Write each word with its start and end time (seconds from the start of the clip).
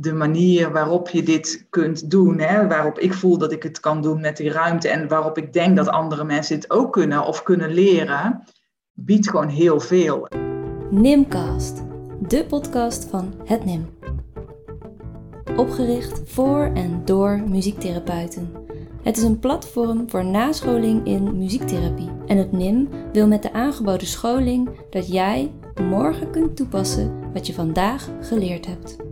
de 0.00 0.12
manier 0.12 0.72
waarop 0.72 1.08
je 1.08 1.22
dit 1.22 1.66
kunt 1.70 2.10
doen, 2.10 2.38
hè, 2.38 2.66
waarop 2.66 2.98
ik 2.98 3.14
voel 3.14 3.38
dat 3.38 3.52
ik 3.52 3.62
het 3.62 3.80
kan 3.80 4.02
doen 4.02 4.20
met 4.20 4.36
die 4.36 4.50
ruimte 4.50 4.88
en 4.88 5.08
waarop 5.08 5.38
ik 5.38 5.52
denk 5.52 5.76
dat 5.76 5.88
andere 5.88 6.24
mensen 6.24 6.60
dit 6.60 6.70
ook 6.70 6.92
kunnen 6.92 7.26
of 7.26 7.42
kunnen 7.42 7.70
leren, 7.70 8.44
biedt 8.92 9.30
gewoon 9.30 9.48
heel 9.48 9.80
veel. 9.80 10.28
Nimcast, 10.90 11.82
de 12.28 12.44
podcast 12.48 13.04
van 13.04 13.34
het 13.44 13.64
NIM. 13.64 13.86
Opgericht 15.56 16.20
voor 16.24 16.70
en 16.74 17.02
door 17.04 17.42
muziektherapeuten. 17.46 18.52
Het 19.02 19.16
is 19.16 19.22
een 19.22 19.38
platform 19.38 20.10
voor 20.10 20.24
nascholing 20.24 21.06
in 21.06 21.38
muziektherapie. 21.38 22.10
En 22.26 22.36
het 22.36 22.52
NIM 22.52 22.88
wil 23.12 23.26
met 23.26 23.42
de 23.42 23.52
aangeboden 23.52 24.06
scholing 24.06 24.68
dat 24.90 25.12
jij 25.12 25.52
morgen 25.82 26.30
kunt 26.30 26.56
toepassen 26.56 27.32
wat 27.32 27.46
je 27.46 27.54
vandaag 27.54 28.08
geleerd 28.20 28.66
hebt. 28.66 29.07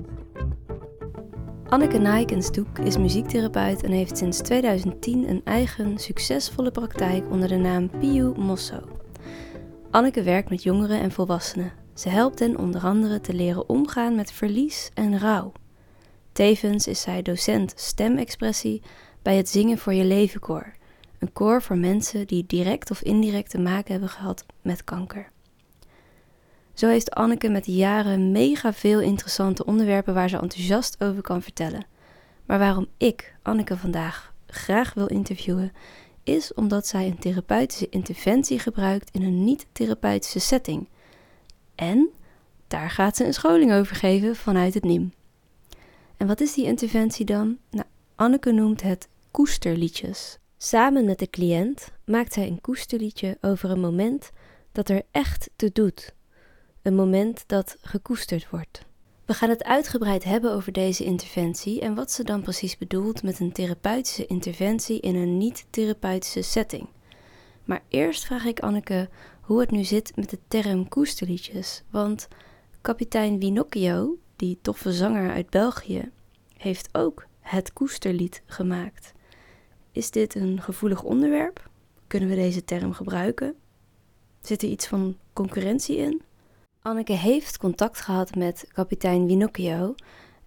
Anneke 1.68 1.98
Nijkensdoek 1.98 2.78
is 2.78 2.98
muziektherapeut 2.98 3.82
en 3.82 3.90
heeft 3.90 4.18
sinds 4.18 4.38
2010 4.38 5.28
een 5.28 5.40
eigen 5.44 5.98
succesvolle 5.98 6.70
praktijk 6.70 7.30
onder 7.30 7.48
de 7.48 7.56
naam 7.56 7.90
Piu 7.90 8.32
Mosso. 8.36 8.80
Anneke 9.90 10.22
werkt 10.22 10.50
met 10.50 10.62
jongeren 10.62 11.00
en 11.00 11.12
volwassenen. 11.12 11.72
Ze 11.94 12.08
helpt 12.08 12.38
hen 12.38 12.58
onder 12.58 12.80
andere 12.80 13.20
te 13.20 13.34
leren 13.34 13.68
omgaan 13.68 14.14
met 14.14 14.32
verlies 14.32 14.90
en 14.94 15.18
rouw. 15.18 15.52
Tevens 16.32 16.86
is 16.86 17.00
zij 17.00 17.22
docent 17.22 17.72
stemexpressie 17.76 18.82
bij 19.22 19.36
het 19.36 19.48
Zingen 19.48 19.78
voor 19.78 19.94
Je 19.94 20.04
Leven 20.04 20.40
Koor, 20.40 20.72
een 21.18 21.32
koor 21.32 21.62
voor 21.62 21.78
mensen 21.78 22.26
die 22.26 22.44
direct 22.46 22.90
of 22.90 23.02
indirect 23.02 23.50
te 23.50 23.58
maken 23.58 23.92
hebben 23.92 24.10
gehad 24.10 24.46
met 24.62 24.84
kanker. 24.84 25.30
Zo 26.76 26.88
heeft 26.88 27.10
Anneke 27.10 27.48
met 27.48 27.64
de 27.64 27.74
jaren 27.74 28.32
mega 28.32 28.72
veel 28.72 29.00
interessante 29.00 29.64
onderwerpen 29.64 30.14
waar 30.14 30.28
ze 30.28 30.38
enthousiast 30.38 31.02
over 31.04 31.22
kan 31.22 31.42
vertellen. 31.42 31.86
Maar 32.46 32.58
waarom 32.58 32.86
ik 32.96 33.36
Anneke 33.42 33.76
vandaag 33.76 34.34
graag 34.46 34.94
wil 34.94 35.06
interviewen, 35.06 35.72
is 36.22 36.54
omdat 36.54 36.86
zij 36.86 37.06
een 37.06 37.18
therapeutische 37.18 37.88
interventie 37.88 38.58
gebruikt 38.58 39.10
in 39.10 39.22
een 39.22 39.44
niet-therapeutische 39.44 40.38
setting. 40.38 40.88
En 41.74 42.08
daar 42.66 42.90
gaat 42.90 43.16
ze 43.16 43.26
een 43.26 43.34
scholing 43.34 43.72
over 43.72 43.96
geven 43.96 44.36
vanuit 44.36 44.74
het 44.74 44.84
NIM. 44.84 45.12
En 46.16 46.26
wat 46.26 46.40
is 46.40 46.54
die 46.54 46.64
interventie 46.64 47.24
dan? 47.24 47.58
Nou, 47.70 47.86
Anneke 48.14 48.52
noemt 48.52 48.82
het 48.82 49.08
koesterliedjes. 49.30 50.38
Samen 50.56 51.04
met 51.04 51.18
de 51.18 51.30
cliënt 51.30 51.92
maakt 52.04 52.32
zij 52.32 52.46
een 52.46 52.60
koesterliedje 52.60 53.38
over 53.40 53.70
een 53.70 53.80
moment 53.80 54.30
dat 54.72 54.88
er 54.88 55.02
echt 55.10 55.50
te 55.56 55.70
doet 55.72 56.14
een 56.86 56.94
moment 56.94 57.44
dat 57.46 57.76
gekoesterd 57.80 58.50
wordt. 58.50 58.84
We 59.24 59.34
gaan 59.34 59.48
het 59.48 59.64
uitgebreid 59.64 60.24
hebben 60.24 60.52
over 60.52 60.72
deze 60.72 61.04
interventie 61.04 61.80
en 61.80 61.94
wat 61.94 62.10
ze 62.10 62.24
dan 62.24 62.42
precies 62.42 62.78
bedoelt 62.78 63.22
met 63.22 63.40
een 63.40 63.52
therapeutische 63.52 64.26
interventie 64.26 65.00
in 65.00 65.14
een 65.14 65.38
niet-therapeutische 65.38 66.42
setting. 66.42 66.88
Maar 67.64 67.82
eerst 67.88 68.24
vraag 68.24 68.44
ik 68.44 68.60
Anneke 68.60 69.08
hoe 69.40 69.60
het 69.60 69.70
nu 69.70 69.84
zit 69.84 70.16
met 70.16 70.30
de 70.30 70.38
term 70.48 70.88
koesterliedjes, 70.88 71.82
want 71.90 72.28
kapitein 72.80 73.38
Winocchio, 73.38 74.16
die 74.36 74.58
toffe 74.62 74.92
zanger 74.92 75.30
uit 75.30 75.50
België, 75.50 76.10
heeft 76.56 76.88
ook 76.92 77.26
het 77.40 77.72
koesterlied 77.72 78.42
gemaakt. 78.46 79.12
Is 79.92 80.10
dit 80.10 80.34
een 80.34 80.62
gevoelig 80.62 81.02
onderwerp? 81.02 81.68
Kunnen 82.06 82.28
we 82.28 82.34
deze 82.34 82.64
term 82.64 82.92
gebruiken? 82.92 83.54
Zit 84.40 84.62
er 84.62 84.68
iets 84.68 84.86
van 84.86 85.16
concurrentie 85.32 85.96
in? 85.96 86.22
Anneke 86.86 87.12
heeft 87.12 87.58
contact 87.58 88.00
gehad 88.00 88.34
met 88.34 88.68
kapitein 88.72 89.26
Winocchio 89.26 89.94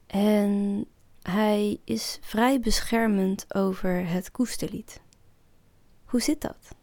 en 0.07 0.85
hij 1.21 1.79
is 1.85 2.19
vrij 2.21 2.59
beschermend 2.59 3.55
over 3.55 4.09
het 4.09 4.31
koesterlied. 4.31 5.01
Hoe 6.05 6.21
zit 6.21 6.41
dat? 6.41 6.75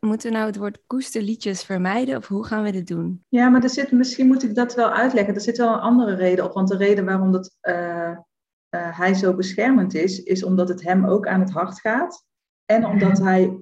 Moeten 0.00 0.30
we 0.30 0.36
nou 0.36 0.46
het 0.46 0.56
woord 0.56 0.78
koesterliedjes 0.86 1.64
vermijden 1.64 2.16
of 2.16 2.28
hoe 2.28 2.44
gaan 2.44 2.62
we 2.62 2.70
dit 2.70 2.86
doen? 2.86 3.24
Ja, 3.28 3.48
maar 3.48 3.62
er 3.62 3.70
zit, 3.70 3.92
misschien 3.92 4.26
moet 4.26 4.42
ik 4.42 4.54
dat 4.54 4.74
wel 4.74 4.90
uitleggen. 4.90 5.34
Er 5.34 5.40
zit 5.40 5.56
wel 5.56 5.72
een 5.72 5.80
andere 5.80 6.14
reden 6.14 6.44
op. 6.44 6.52
Want 6.52 6.68
de 6.68 6.76
reden 6.76 7.04
waarom 7.04 7.32
dat, 7.32 7.56
uh, 7.62 7.74
uh, 7.74 8.16
hij 8.98 9.14
zo 9.14 9.34
beschermend 9.34 9.94
is, 9.94 10.22
is 10.22 10.44
omdat 10.44 10.68
het 10.68 10.82
hem 10.82 11.06
ook 11.06 11.26
aan 11.26 11.40
het 11.40 11.50
hart 11.50 11.80
gaat. 11.80 12.24
En 12.64 12.86
omdat 12.86 13.18
hij 13.18 13.42
uh, 13.44 13.56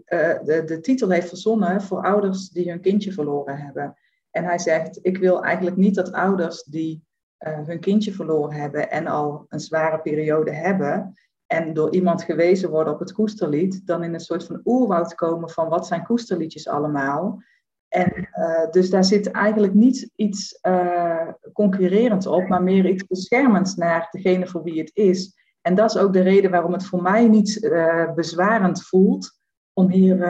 de, 0.44 0.62
de 0.66 0.81
titel 0.81 1.10
heeft 1.10 1.28
verzonnen 1.28 1.82
voor 1.82 2.03
ouders 2.03 2.48
die 2.48 2.71
hun 2.71 2.81
kindje 2.81 3.12
verloren 3.12 3.59
hebben. 3.59 3.97
En 4.38 4.44
hij 4.44 4.59
zegt, 4.59 4.99
ik 5.03 5.19
wil 5.19 5.44
eigenlijk 5.44 5.76
niet 5.76 5.94
dat 5.94 6.12
ouders 6.12 6.62
die 6.62 7.04
uh, 7.47 7.59
hun 7.66 7.81
kindje 7.81 8.12
verloren 8.12 8.60
hebben 8.60 8.91
en 8.91 9.06
al 9.06 9.47
een 9.49 9.60
zware 9.60 10.00
periode 10.00 10.53
hebben, 10.53 11.15
en 11.47 11.75
door 11.75 11.93
iemand 11.93 12.22
gewezen 12.22 12.71
worden 12.71 12.93
op 12.93 12.98
het 12.98 13.12
koesterlied, 13.12 13.87
dan 13.87 14.03
in 14.03 14.15
een 14.15 14.21
soort 14.21 14.44
van 14.44 14.60
oerwoud 14.65 15.15
komen 15.15 15.50
van 15.50 15.69
wat 15.69 15.87
zijn 15.87 16.04
koesterliedjes 16.04 16.69
allemaal. 16.69 17.43
En 17.88 18.28
uh, 18.38 18.71
dus 18.71 18.91
daar 18.91 19.04
zit 19.04 19.31
eigenlijk 19.31 19.75
niet 19.75 20.10
iets 20.15 20.59
uh, 20.62 21.28
concurrerends 21.53 22.27
op, 22.27 22.48
maar 22.48 22.62
meer 22.62 22.87
iets 22.87 23.06
beschermends 23.06 23.75
naar 23.75 24.09
degene 24.10 24.47
voor 24.47 24.62
wie 24.62 24.81
het 24.81 24.91
is. 24.94 25.34
En 25.60 25.75
dat 25.75 25.94
is 25.94 26.00
ook 26.00 26.12
de 26.12 26.21
reden 26.21 26.50
waarom 26.50 26.72
het 26.72 26.87
voor 26.87 27.03
mij 27.03 27.28
niet 27.28 27.71
bezwarend 28.15 28.82
voelt 28.82 29.41
om 29.72 29.91
hier 29.91 30.22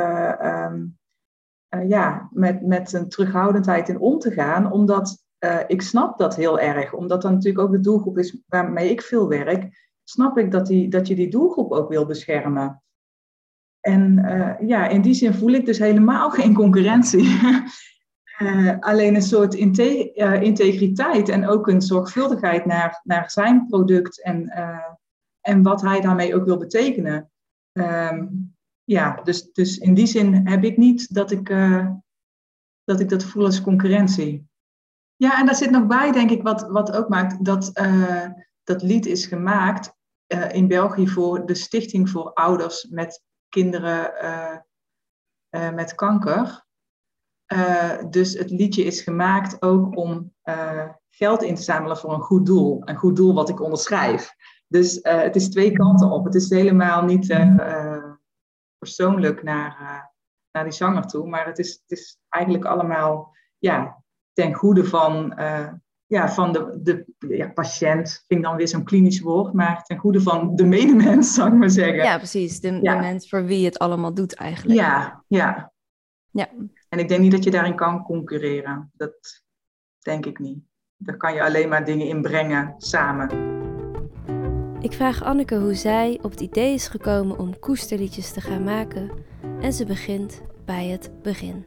um, 0.46 0.97
uh, 1.74 1.88
ja, 1.88 2.28
met, 2.32 2.66
met 2.66 2.92
een 2.92 3.08
terughoudendheid 3.08 3.88
in 3.88 3.98
om 3.98 4.18
te 4.18 4.30
gaan. 4.30 4.72
Omdat 4.72 5.24
uh, 5.38 5.58
ik 5.66 5.82
snap 5.82 6.18
dat 6.18 6.36
heel 6.36 6.60
erg. 6.60 6.92
Omdat 6.92 7.22
dat 7.22 7.32
natuurlijk 7.32 7.64
ook 7.64 7.72
de 7.72 7.80
doelgroep 7.80 8.18
is 8.18 8.42
waarmee 8.46 8.90
ik 8.90 9.02
veel 9.02 9.28
werk. 9.28 9.86
Snap 10.04 10.38
ik 10.38 10.50
dat, 10.50 10.66
die, 10.66 10.88
dat 10.88 11.06
je 11.06 11.14
die 11.14 11.30
doelgroep 11.30 11.72
ook 11.72 11.88
wil 11.88 12.06
beschermen. 12.06 12.82
En 13.80 14.18
uh, 14.18 14.68
ja, 14.68 14.88
in 14.88 15.02
die 15.02 15.14
zin 15.14 15.34
voel 15.34 15.52
ik 15.52 15.66
dus 15.66 15.78
helemaal 15.78 16.30
geen 16.40 16.54
concurrentie. 16.54 17.38
alleen 18.80 19.14
een 19.14 19.22
soort 19.22 19.54
inte 19.54 20.12
integriteit 20.40 21.28
en 21.28 21.48
ook 21.48 21.68
een 21.68 21.82
zorgvuldigheid 21.82 22.64
naar, 22.64 23.00
naar 23.04 23.30
zijn 23.30 23.66
product 23.66 24.22
en, 24.22 24.48
en 25.40 25.62
wat 25.62 25.80
hij 25.80 26.00
daarmee 26.00 26.34
ook 26.34 26.44
wil 26.44 26.56
betekenen. 26.56 27.30
Um, 27.72 28.56
ja, 28.88 29.20
dus, 29.22 29.52
dus 29.52 29.78
in 29.78 29.94
die 29.94 30.06
zin 30.06 30.48
heb 30.48 30.64
ik 30.64 30.76
niet 30.76 31.14
dat 31.14 31.30
ik, 31.30 31.48
uh, 31.48 31.90
dat 32.84 33.00
ik 33.00 33.08
dat 33.08 33.24
voel 33.24 33.44
als 33.44 33.60
concurrentie. 33.60 34.48
Ja, 35.16 35.38
en 35.38 35.46
daar 35.46 35.54
zit 35.54 35.70
nog 35.70 35.86
bij, 35.86 36.12
denk 36.12 36.30
ik, 36.30 36.42
wat, 36.42 36.62
wat 36.68 36.92
ook 36.92 37.08
maakt 37.08 37.44
dat 37.44 37.70
uh, 37.80 38.26
dat 38.64 38.82
lied 38.82 39.06
is 39.06 39.26
gemaakt 39.26 39.94
uh, 40.34 40.52
in 40.52 40.68
België 40.68 41.08
voor 41.08 41.46
de 41.46 41.54
Stichting 41.54 42.10
voor 42.10 42.32
Ouders 42.32 42.86
met 42.90 43.22
Kinderen 43.48 44.12
met 45.50 45.94
Kanker. 45.94 46.66
dus 48.10 48.34
het 48.34 48.50
liedje 48.50 48.84
is 48.84 49.00
gemaakt 49.00 49.62
ook 49.62 49.96
om 49.96 50.34
geld 51.08 51.42
in 51.42 51.54
te 51.54 51.62
zamelen 51.62 51.96
voor 51.96 52.12
een 52.12 52.20
goed 52.20 52.46
doel. 52.46 52.82
Een 52.84 52.96
goed 52.96 53.16
doel 53.16 53.34
wat 53.34 53.48
ik 53.48 53.60
onderschrijf. 53.60 54.34
Dus 54.66 54.98
het 55.02 55.36
is 55.36 55.50
twee 55.50 55.72
kanten 55.72 56.10
op. 56.10 56.24
Het 56.24 56.34
is 56.34 56.50
helemaal 56.50 57.04
niet 57.04 57.26
persoonlijk 58.78 59.42
naar, 59.42 59.78
uh, 59.80 60.00
naar 60.52 60.64
die 60.64 60.72
zanger 60.72 61.06
toe. 61.06 61.28
Maar 61.28 61.46
het 61.46 61.58
is, 61.58 61.72
het 61.86 61.98
is 61.98 62.18
eigenlijk 62.28 62.64
allemaal 62.64 63.36
ja, 63.58 64.02
ten 64.32 64.54
goede 64.54 64.84
van, 64.84 65.32
uh, 65.38 65.72
ja, 66.06 66.28
van 66.28 66.52
de, 66.52 66.78
de 66.82 67.04
ja, 67.18 67.48
patiënt. 67.48 68.24
Vind 68.26 68.40
ik 68.40 68.46
dan 68.46 68.56
weer 68.56 68.68
zo'n 68.68 68.84
klinisch 68.84 69.20
woord. 69.20 69.52
Maar 69.52 69.82
ten 69.82 69.98
goede 69.98 70.20
van 70.20 70.56
de 70.56 70.64
medemens, 70.64 71.32
zou 71.34 71.48
ik 71.48 71.54
maar 71.54 71.70
zeggen. 71.70 72.04
Ja, 72.04 72.16
precies. 72.16 72.60
De, 72.60 72.78
ja. 72.82 72.94
de 72.94 73.00
mens 73.00 73.28
voor 73.28 73.44
wie 73.44 73.64
het 73.64 73.78
allemaal 73.78 74.14
doet 74.14 74.34
eigenlijk. 74.34 74.80
Ja, 74.80 75.24
ja. 75.26 75.72
ja. 76.30 76.48
En 76.88 76.98
ik 76.98 77.08
denk 77.08 77.20
niet 77.20 77.32
dat 77.32 77.44
je 77.44 77.50
daarin 77.50 77.76
kan 77.76 78.02
concurreren. 78.02 78.90
Dat 78.94 79.42
denk 79.98 80.26
ik 80.26 80.38
niet. 80.38 80.58
Daar 80.96 81.16
kan 81.16 81.34
je 81.34 81.44
alleen 81.44 81.68
maar 81.68 81.84
dingen 81.84 82.06
inbrengen 82.06 82.74
samen. 82.78 83.57
Ik 84.80 84.92
vraag 84.92 85.22
Anneke 85.22 85.56
hoe 85.56 85.74
zij 85.74 86.18
op 86.22 86.30
het 86.30 86.40
idee 86.40 86.74
is 86.74 86.88
gekomen 86.88 87.38
om 87.38 87.58
koesterliedjes 87.58 88.32
te 88.32 88.40
gaan 88.40 88.64
maken 88.64 89.10
en 89.60 89.72
ze 89.72 89.86
begint 89.86 90.42
bij 90.64 90.86
het 90.86 91.10
begin. 91.22 91.64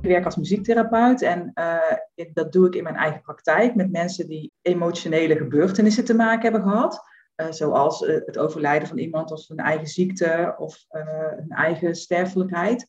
Ik 0.00 0.10
werk 0.10 0.24
als 0.24 0.36
muziektherapeut 0.36 1.22
en 1.22 1.50
uh, 1.54 2.32
dat 2.32 2.52
doe 2.52 2.66
ik 2.66 2.74
in 2.74 2.82
mijn 2.82 2.96
eigen 2.96 3.20
praktijk 3.20 3.74
met 3.74 3.90
mensen 3.90 4.28
die 4.28 4.52
emotionele 4.62 5.36
gebeurtenissen 5.36 6.04
te 6.04 6.14
maken 6.14 6.42
hebben 6.52 6.70
gehad. 6.70 7.02
Uh, 7.36 7.50
zoals 7.50 8.02
uh, 8.02 8.20
het 8.24 8.38
overlijden 8.38 8.88
van 8.88 8.98
iemand 8.98 9.32
of 9.32 9.48
een 9.48 9.58
eigen 9.58 9.86
ziekte 9.86 10.54
of 10.58 10.84
een 10.88 11.50
eigen 11.50 11.94
sterfelijkheid. 11.94 12.88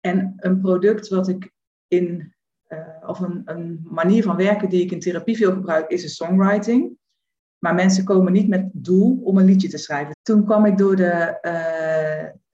En 0.00 0.32
een 0.36 0.60
product 0.60 1.08
wat 1.08 1.28
ik 1.28 1.52
in, 1.88 2.34
of 3.06 3.20
een, 3.20 3.42
een 3.44 3.80
manier 3.84 4.22
van 4.22 4.36
werken 4.36 4.68
die 4.68 4.82
ik 4.82 4.90
in 4.90 5.00
therapie 5.00 5.36
veel 5.36 5.52
gebruik, 5.52 5.90
is 5.90 6.02
een 6.02 6.08
songwriting. 6.08 6.98
Maar 7.66 7.74
mensen 7.74 8.04
komen 8.04 8.32
niet 8.32 8.48
met 8.48 8.60
het 8.60 8.84
doel 8.84 9.20
om 9.24 9.38
een 9.38 9.44
liedje 9.44 9.68
te 9.68 9.78
schrijven. 9.78 10.16
Toen 10.22 10.44
kwam 10.44 10.64
ik 10.64 10.78
door 10.78 10.96
de 10.96 11.38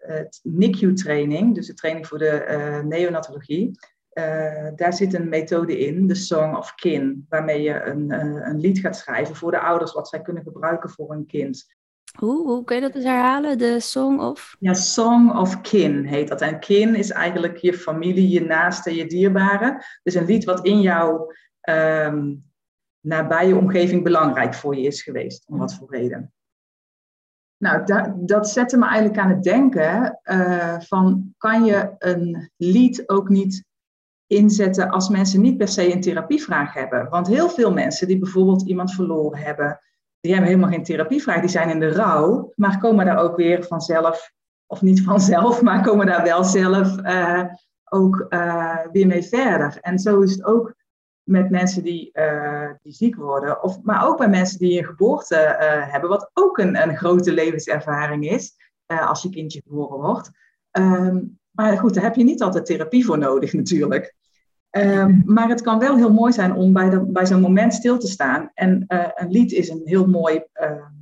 uh, 0.08 0.18
NICU-training, 0.42 1.54
dus 1.54 1.66
de 1.66 1.74
training 1.74 2.06
voor 2.06 2.18
de 2.18 2.46
uh, 2.50 2.88
neonatologie. 2.88 3.78
daar 4.76 4.92
zit 4.92 5.14
een 5.14 5.28
methode 5.28 5.78
in, 5.78 6.06
de 6.06 6.14
Song 6.14 6.56
of 6.56 6.74
Kin, 6.74 7.26
waarmee 7.28 7.62
je 7.62 7.82
een, 7.82 8.10
een 8.48 8.60
lied 8.60 8.78
gaat 8.78 8.96
schrijven 8.96 9.36
voor 9.36 9.50
de 9.50 9.60
ouders, 9.60 9.92
wat 9.92 10.08
zij 10.08 10.22
kunnen 10.22 10.42
gebruiken 10.42 10.90
voor 10.90 11.10
hun 11.10 11.26
kind. 11.26 11.64
Hoe, 12.18 12.46
hoe 12.46 12.64
kun 12.64 12.76
je 12.76 12.82
dat 12.82 12.94
eens 12.94 13.04
herhalen? 13.04 13.58
De 13.58 13.80
Song 13.80 14.20
of? 14.20 14.56
Ja, 14.58 14.74
Song 14.74 15.30
of 15.30 15.60
Kin 15.60 16.04
heet 16.04 16.28
dat. 16.28 16.40
En 16.40 16.60
kin 16.60 16.94
is 16.94 17.10
eigenlijk 17.10 17.56
je 17.56 17.74
familie, 17.74 18.28
je 18.28 18.44
naaste, 18.44 18.94
je 18.94 19.06
dierbaren. 19.06 19.84
Dus 20.02 20.14
een 20.14 20.26
lied 20.26 20.44
wat 20.44 20.64
in 20.64 20.80
jouw 20.80 21.32
um, 21.68 22.50
nabije 23.02 23.56
omgeving 23.56 24.02
belangrijk 24.02 24.54
voor 24.54 24.76
je 24.76 24.86
is 24.86 25.02
geweest. 25.02 25.44
Om 25.46 25.58
wat 25.58 25.74
voor 25.74 25.90
reden. 25.90 26.32
Nou, 27.56 27.84
dat, 27.84 28.12
dat 28.28 28.48
zette 28.48 28.76
me 28.76 28.86
eigenlijk 28.86 29.18
aan 29.18 29.30
het 29.30 29.42
denken 29.42 30.20
uh, 30.24 30.80
van 30.80 31.34
kan 31.38 31.64
je 31.64 31.94
een 31.98 32.50
lied 32.56 33.08
ook 33.08 33.28
niet 33.28 33.64
inzetten 34.26 34.90
als 34.90 35.08
mensen 35.08 35.40
niet 35.40 35.56
per 35.56 35.68
se 35.68 35.92
een 35.92 36.00
therapievraag 36.00 36.74
hebben? 36.74 37.08
Want 37.08 37.26
heel 37.26 37.48
veel 37.48 37.72
mensen 37.72 38.06
die 38.06 38.18
bijvoorbeeld 38.18 38.68
iemand 38.68 38.94
verloren 38.94 39.38
hebben, 39.38 39.78
die 40.20 40.32
hebben 40.32 40.50
helemaal 40.50 40.70
geen 40.70 40.84
therapievraag, 40.84 41.40
die 41.40 41.48
zijn 41.48 41.70
in 41.70 41.80
de 41.80 41.92
rouw, 41.92 42.52
maar 42.54 42.78
komen 42.78 43.04
daar 43.04 43.18
ook 43.18 43.36
weer 43.36 43.64
vanzelf, 43.64 44.32
of 44.66 44.82
niet 44.82 45.02
vanzelf, 45.02 45.62
maar 45.62 45.82
komen 45.82 46.06
daar 46.06 46.22
wel 46.22 46.44
zelf 46.44 46.98
uh, 46.98 47.44
ook 47.84 48.26
uh, 48.28 48.78
weer 48.92 49.06
mee 49.06 49.22
verder. 49.22 49.78
En 49.80 49.98
zo 49.98 50.20
is 50.20 50.32
het 50.32 50.44
ook 50.44 50.74
met 51.22 51.50
mensen 51.50 51.82
die, 51.82 52.10
uh, 52.12 52.70
die 52.82 52.92
ziek 52.92 53.16
worden, 53.16 53.62
of, 53.62 53.82
maar 53.82 54.06
ook 54.06 54.18
bij 54.18 54.28
mensen 54.28 54.58
die 54.58 54.78
een 54.78 54.84
geboorte 54.84 55.36
hebben, 55.90 56.10
wat 56.10 56.30
ook 56.32 56.58
een, 56.58 56.82
een 56.82 56.96
grote 56.96 57.32
levenservaring 57.32 58.30
is, 58.30 58.54
als 58.86 59.22
je 59.22 59.30
kindje 59.30 59.62
geboren 59.62 59.98
wordt. 59.98 60.30
Um, 60.78 61.38
maar 61.50 61.78
goed, 61.78 61.94
daar 61.94 62.02
heb 62.02 62.14
je 62.14 62.24
niet 62.24 62.42
altijd 62.42 62.66
therapie 62.66 63.04
voor 63.04 63.18
nodig 63.18 63.52
natuurlijk. 63.52 64.14
Ehm, 64.70 65.20
maar 65.34 65.48
het 65.48 65.62
kan 65.62 65.78
wel 65.78 65.96
heel 65.96 66.12
mooi 66.12 66.32
zijn 66.32 66.54
om 66.54 66.72
bij, 66.72 67.04
bij 67.06 67.26
zo'n 67.26 67.40
moment 67.40 67.74
stil 67.74 67.98
te 67.98 68.06
staan. 68.06 68.50
En 68.54 68.84
een 69.14 69.30
lied 69.30 69.52
is 69.52 69.68
een 69.68 69.82
heel 69.84 70.06
mooi 70.06 70.44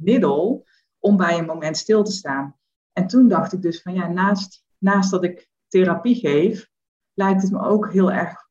middel 0.01 0.65
om 0.99 1.17
bij 1.17 1.39
een 1.39 1.47
moment 1.47 1.77
stil 1.77 2.03
te 2.03 2.13
staan. 2.13 2.57
En 2.93 3.07
toen 3.07 3.29
dacht 3.29 3.53
ik 3.53 3.63
dus 3.63 3.83
van 3.83 3.95
ja, 3.95 4.09
naast, 4.09 4.65
naast 4.79 5.11
dat 5.11 5.25
ik 5.25 5.49
therapie 5.69 6.15
geef, 6.15 6.69
lijkt 7.15 7.43
het 7.43 7.51
me 7.51 7.63
ook 7.63 7.93
heel 7.93 8.13
erg 8.13 8.49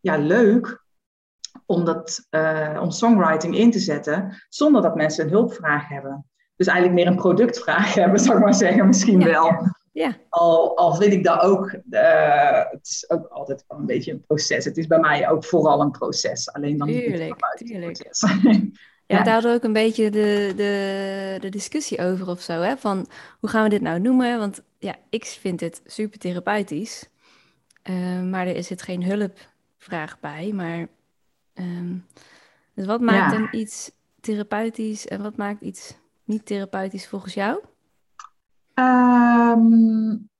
ja, 0.00 0.16
leuk 0.16 0.81
om, 1.66 1.84
dat, 1.84 2.26
uh, 2.30 2.78
om 2.82 2.90
songwriting 2.90 3.56
in 3.56 3.70
te 3.70 3.78
zetten 3.78 4.44
zonder 4.48 4.82
dat 4.82 4.94
mensen 4.94 5.24
een 5.24 5.30
hulpvraag 5.30 5.88
hebben. 5.88 6.26
Dus 6.56 6.66
eigenlijk 6.66 6.98
meer 6.98 7.06
een 7.12 7.20
productvraag 7.20 7.94
hebben, 8.02 8.20
zou 8.20 8.36
ik 8.36 8.44
maar 8.44 8.54
zeggen, 8.54 8.86
misschien 8.86 9.20
ja, 9.20 9.26
wel. 9.26 9.44
Ja. 9.44 9.80
Ja. 9.92 10.16
Al, 10.28 10.76
al 10.76 10.94
vind 10.94 11.12
ik 11.12 11.24
dat 11.24 11.40
ook, 11.40 11.76
uh, 11.90 12.62
het 12.70 12.86
is 12.86 13.10
ook 13.10 13.26
altijd 13.26 13.64
wel 13.68 13.78
een 13.78 13.86
beetje 13.86 14.12
een 14.12 14.24
proces. 14.26 14.64
Het 14.64 14.76
is 14.76 14.86
bij 14.86 14.98
mij 14.98 15.30
ook 15.30 15.44
vooral 15.44 15.80
een 15.80 15.90
proces. 15.90 16.52
Alleen 16.52 16.78
dan 16.78 16.88
tuurlijk, 16.88 17.34
niet 17.58 17.68
tuurlijk. 17.70 17.92
proces. 17.92 18.30
Ja, 19.06 19.18
ja, 19.18 19.24
daar 19.24 19.42
we 19.42 19.48
ook 19.48 19.62
een 19.62 19.72
beetje 19.72 20.10
de, 20.10 20.52
de, 20.56 21.36
de 21.40 21.48
discussie 21.48 21.98
over 21.98 22.28
of 22.28 22.40
zo. 22.40 22.60
Hè? 22.60 22.76
Van 22.76 23.06
hoe 23.40 23.48
gaan 23.48 23.62
we 23.62 23.68
dit 23.68 23.80
nou 23.80 24.00
noemen? 24.00 24.38
Want 24.38 24.62
ja, 24.78 24.96
ik 25.10 25.24
vind 25.24 25.60
het 25.60 25.82
super 25.86 26.18
therapeutisch. 26.18 27.08
Uh, 27.90 28.22
maar 28.22 28.46
er 28.46 28.64
zit 28.64 28.82
geen 28.82 29.04
hulpvraag 29.04 30.20
bij. 30.20 30.52
Maar 30.52 30.88
um, 31.54 32.06
dus 32.74 32.86
wat 32.86 33.00
maakt 33.00 33.32
ja. 33.32 33.38
dan 33.38 33.48
iets 33.60 33.92
therapeutisch 34.20 35.06
en 35.06 35.22
wat 35.22 35.36
maakt 35.36 35.60
iets 35.60 35.98
niet 36.24 36.46
therapeutisch 36.46 37.08
volgens 37.08 37.34
jou? 37.34 37.64
Um, 38.74 40.30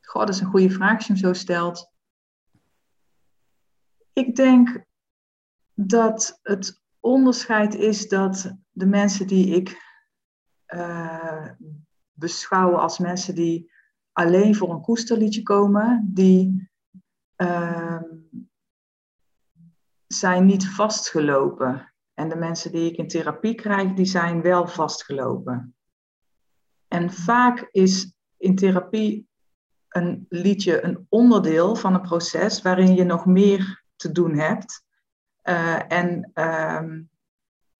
goh, 0.00 0.26
dat 0.26 0.28
is 0.34 0.40
een 0.40 0.46
goede 0.46 0.70
vraag 0.70 0.96
als 0.96 1.06
je 1.06 1.12
hem 1.12 1.22
zo 1.22 1.32
stelt. 1.32 1.90
Ik 4.12 4.36
denk 4.36 4.84
dat 5.74 6.38
het 6.42 6.82
onderscheid 7.00 7.74
is 7.74 8.08
dat 8.08 8.54
de 8.70 8.86
mensen 8.86 9.26
die 9.26 9.54
ik 9.54 9.84
uh, 10.68 11.48
beschouw 12.12 12.76
als 12.76 12.98
mensen 12.98 13.34
die 13.34 13.70
alleen 14.12 14.54
voor 14.54 14.70
een 14.70 14.80
koesterliedje 14.80 15.42
komen, 15.42 16.10
die 16.12 16.70
uh, 17.36 18.00
zijn 20.06 20.46
niet 20.46 20.68
vastgelopen. 20.68 21.92
En 22.14 22.28
de 22.28 22.36
mensen 22.36 22.72
die 22.72 22.90
ik 22.90 22.96
in 22.96 23.08
therapie 23.08 23.54
krijg, 23.54 23.92
die 23.92 24.04
zijn 24.06 24.42
wel 24.42 24.66
vastgelopen. 24.66 25.74
En 26.88 27.12
vaak 27.12 27.68
is 27.70 28.14
in 28.36 28.56
therapie 28.56 29.28
een 29.88 30.26
liedje 30.28 30.82
een 30.82 31.06
onderdeel 31.08 31.76
van 31.76 31.94
een 31.94 32.00
proces 32.00 32.62
waarin 32.62 32.94
je 32.94 33.04
nog 33.04 33.26
meer 33.26 33.84
te 33.96 34.12
doen 34.12 34.34
hebt. 34.34 34.84
Uh, 35.44 35.92
en 35.92 36.30
uh, 36.34 36.82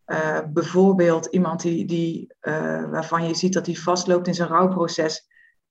uh, 0.07 0.41
bijvoorbeeld 0.53 1.27
iemand 1.27 1.61
die, 1.61 1.85
die, 1.85 2.35
eh, 2.41 2.91
waarvan 2.91 3.27
je 3.27 3.35
ziet 3.35 3.53
dat 3.53 3.67
hij 3.67 3.75
vastloopt 3.75 4.27
in 4.27 4.35
zijn 4.35 4.49
rouwproces, 4.49 5.27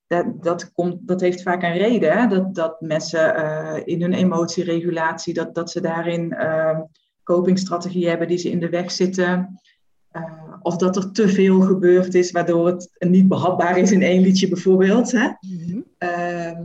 dat, 0.06 0.42
dat, 0.42 0.72
komt, 0.72 0.96
dat 1.00 1.20
heeft 1.20 1.42
vaak 1.42 1.62
een 1.62 1.76
reden. 1.76 2.18
Hè? 2.18 2.26
Dat, 2.26 2.54
dat 2.54 2.80
mensen 2.80 3.86
in 3.86 4.00
hun 4.02 4.12
emotieregulatie, 4.12 5.34
dat, 5.34 5.54
dat 5.54 5.70
ze 5.70 5.80
daarin 5.80 6.32
ehm, 6.32 6.80
copingstrategieën 7.26 8.08
hebben 8.08 8.28
die 8.28 8.38
ze 8.38 8.50
in 8.50 8.60
de 8.60 8.68
weg 8.68 8.90
zitten. 8.90 9.60
Uh, 10.12 10.54
of 10.62 10.76
dat 10.76 10.96
er 10.96 11.12
te 11.12 11.28
veel 11.28 11.60
gebeurd 11.60 12.14
is, 12.14 12.30
waardoor 12.30 12.66
het 12.66 12.90
niet 12.98 13.28
behapbaar 13.28 13.78
is 13.78 13.92
in 13.92 14.02
één 14.02 14.22
liedje 14.22 14.48
bijvoorbeeld. 14.48 15.12
Hè? 15.12 15.28
Mm-hmm. 15.40 15.84
uh, 15.98 16.60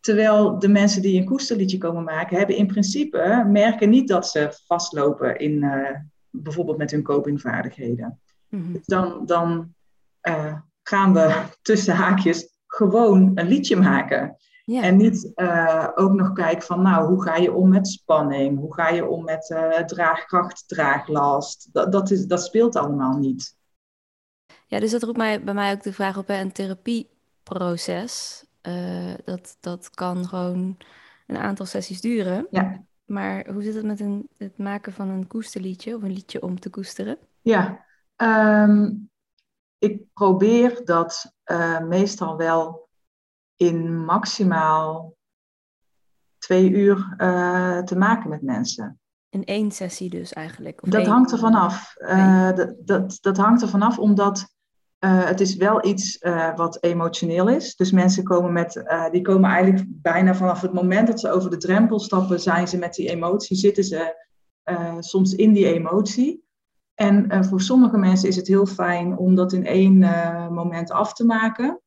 terwijl 0.00 0.58
de 0.58 0.68
mensen 0.68 1.02
die 1.02 1.20
een 1.20 1.26
koesterliedje 1.26 1.78
komen 1.78 2.04
maken, 2.04 2.36
hebben 2.36 2.56
in 2.56 2.66
principe 2.66 3.44
merken 3.48 3.90
niet 3.90 4.08
dat 4.08 4.28
ze 4.28 4.60
vastlopen 4.66 5.38
in 5.38 5.52
uh, 5.52 5.90
bijvoorbeeld 6.30 6.78
met 6.78 6.90
hun 6.90 7.02
copingvaardigheden. 7.02 8.20
Mm-hmm. 8.48 8.72
Dus 8.72 8.86
dan, 8.86 9.26
dan 9.26 9.74
uh, 10.28 10.54
gaan 10.82 11.12
we 11.12 11.42
tussen 11.62 11.94
haakjes 11.94 12.51
gewoon 12.74 13.30
een 13.34 13.46
liedje 13.46 13.76
maken. 13.76 14.36
Ja. 14.64 14.82
En 14.82 14.96
niet 14.96 15.32
uh, 15.36 15.88
ook 15.94 16.12
nog 16.12 16.32
kijken 16.32 16.62
van, 16.62 16.82
nou, 16.82 17.08
hoe 17.08 17.22
ga 17.22 17.36
je 17.36 17.52
om 17.52 17.68
met 17.68 17.88
spanning? 17.88 18.58
Hoe 18.58 18.74
ga 18.74 18.88
je 18.88 19.06
om 19.06 19.24
met 19.24 19.50
uh, 19.50 19.78
draagkracht, 19.78 20.68
draaglast? 20.68 21.68
Dat, 21.72 21.92
dat, 21.92 22.10
is, 22.10 22.26
dat 22.26 22.42
speelt 22.42 22.76
allemaal 22.76 23.18
niet. 23.18 23.56
Ja, 24.66 24.80
dus 24.80 24.90
dat 24.90 25.02
roept 25.02 25.16
mij, 25.16 25.42
bij 25.44 25.54
mij 25.54 25.72
ook 25.72 25.82
de 25.82 25.92
vraag 25.92 26.18
op, 26.18 26.26
hè, 26.26 26.40
een 26.40 26.52
therapieproces. 26.52 28.44
Uh, 28.62 29.14
dat, 29.24 29.56
dat 29.60 29.90
kan 29.90 30.28
gewoon 30.28 30.76
een 31.26 31.36
aantal 31.36 31.66
sessies 31.66 32.00
duren. 32.00 32.46
Ja. 32.50 32.84
Maar 33.04 33.48
hoe 33.52 33.62
zit 33.62 33.74
het 33.74 33.84
met 33.84 34.00
een, 34.00 34.28
het 34.36 34.58
maken 34.58 34.92
van 34.92 35.08
een 35.08 35.26
koesterliedje 35.26 35.96
of 35.96 36.02
een 36.02 36.12
liedje 36.12 36.42
om 36.42 36.60
te 36.60 36.70
koesteren? 36.70 37.18
Ja, 37.40 37.84
um, 38.16 39.10
ik 39.82 40.02
probeer 40.12 40.80
dat 40.84 41.32
meestal 41.88 42.36
wel 42.36 42.88
in 43.56 44.04
maximaal 44.04 45.16
twee 46.38 46.70
uur 46.70 47.14
uh, 47.18 47.78
te 47.78 47.96
maken 47.96 48.30
met 48.30 48.42
mensen. 48.42 49.00
In 49.28 49.44
één 49.44 49.70
sessie 49.70 50.10
dus 50.10 50.32
eigenlijk? 50.32 50.82
Of 50.82 50.88
dat 50.88 51.06
hangt 51.06 51.32
er 51.32 51.38
vanaf. 51.38 51.94
Uh, 51.98 52.52
dat, 52.52 52.74
dat, 52.78 53.18
dat 53.20 53.36
hangt 53.36 53.62
er 53.62 53.68
vanaf 53.68 53.98
omdat 53.98 54.50
het 55.06 55.40
is 55.40 55.56
wel 55.56 55.86
iets 55.86 56.18
wat 56.56 56.82
emotioneel 56.82 57.48
is. 57.48 57.76
Dus 57.76 57.90
mensen 57.90 58.24
komen 58.24 58.52
met, 58.52 58.82
die 59.10 59.22
komen 59.22 59.50
eigenlijk 59.50 59.86
bijna 59.88 60.34
vanaf 60.34 60.60
het 60.60 60.72
moment 60.72 61.06
dat 61.06 61.20
ze 61.20 61.30
over 61.30 61.50
de 61.50 61.56
drempel 61.56 62.00
stappen, 62.00 62.40
zijn 62.40 62.68
ze 62.68 62.78
met 62.78 62.94
die 62.94 63.08
emotie, 63.08 63.56
zitten 63.56 63.84
ze 63.84 64.16
soms 64.98 65.34
in 65.34 65.52
die 65.52 65.74
emotie. 65.74 66.44
En 66.94 67.44
voor 67.44 67.60
sommige 67.60 67.98
mensen 67.98 68.28
is 68.28 68.36
het 68.36 68.46
heel 68.46 68.66
fijn 68.66 69.16
om 69.16 69.34
dat 69.34 69.52
in 69.52 69.66
één 69.66 69.98
moment 70.52 70.90
af 70.90 71.12
te 71.12 71.24
maken. 71.24 71.80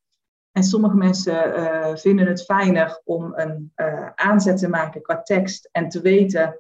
En 0.52 0.64
sommige 0.64 0.96
mensen 0.96 1.60
uh, 1.60 1.96
vinden 1.96 2.28
het 2.28 2.44
fijner 2.44 3.02
om 3.04 3.34
een 3.36 3.72
aanzet 4.16 4.58
te 4.58 4.70
maken 4.70 5.02
qua 5.02 5.22
tekst 5.22 5.70
en 5.72 5.90
te 5.90 6.02
weten 6.02 6.60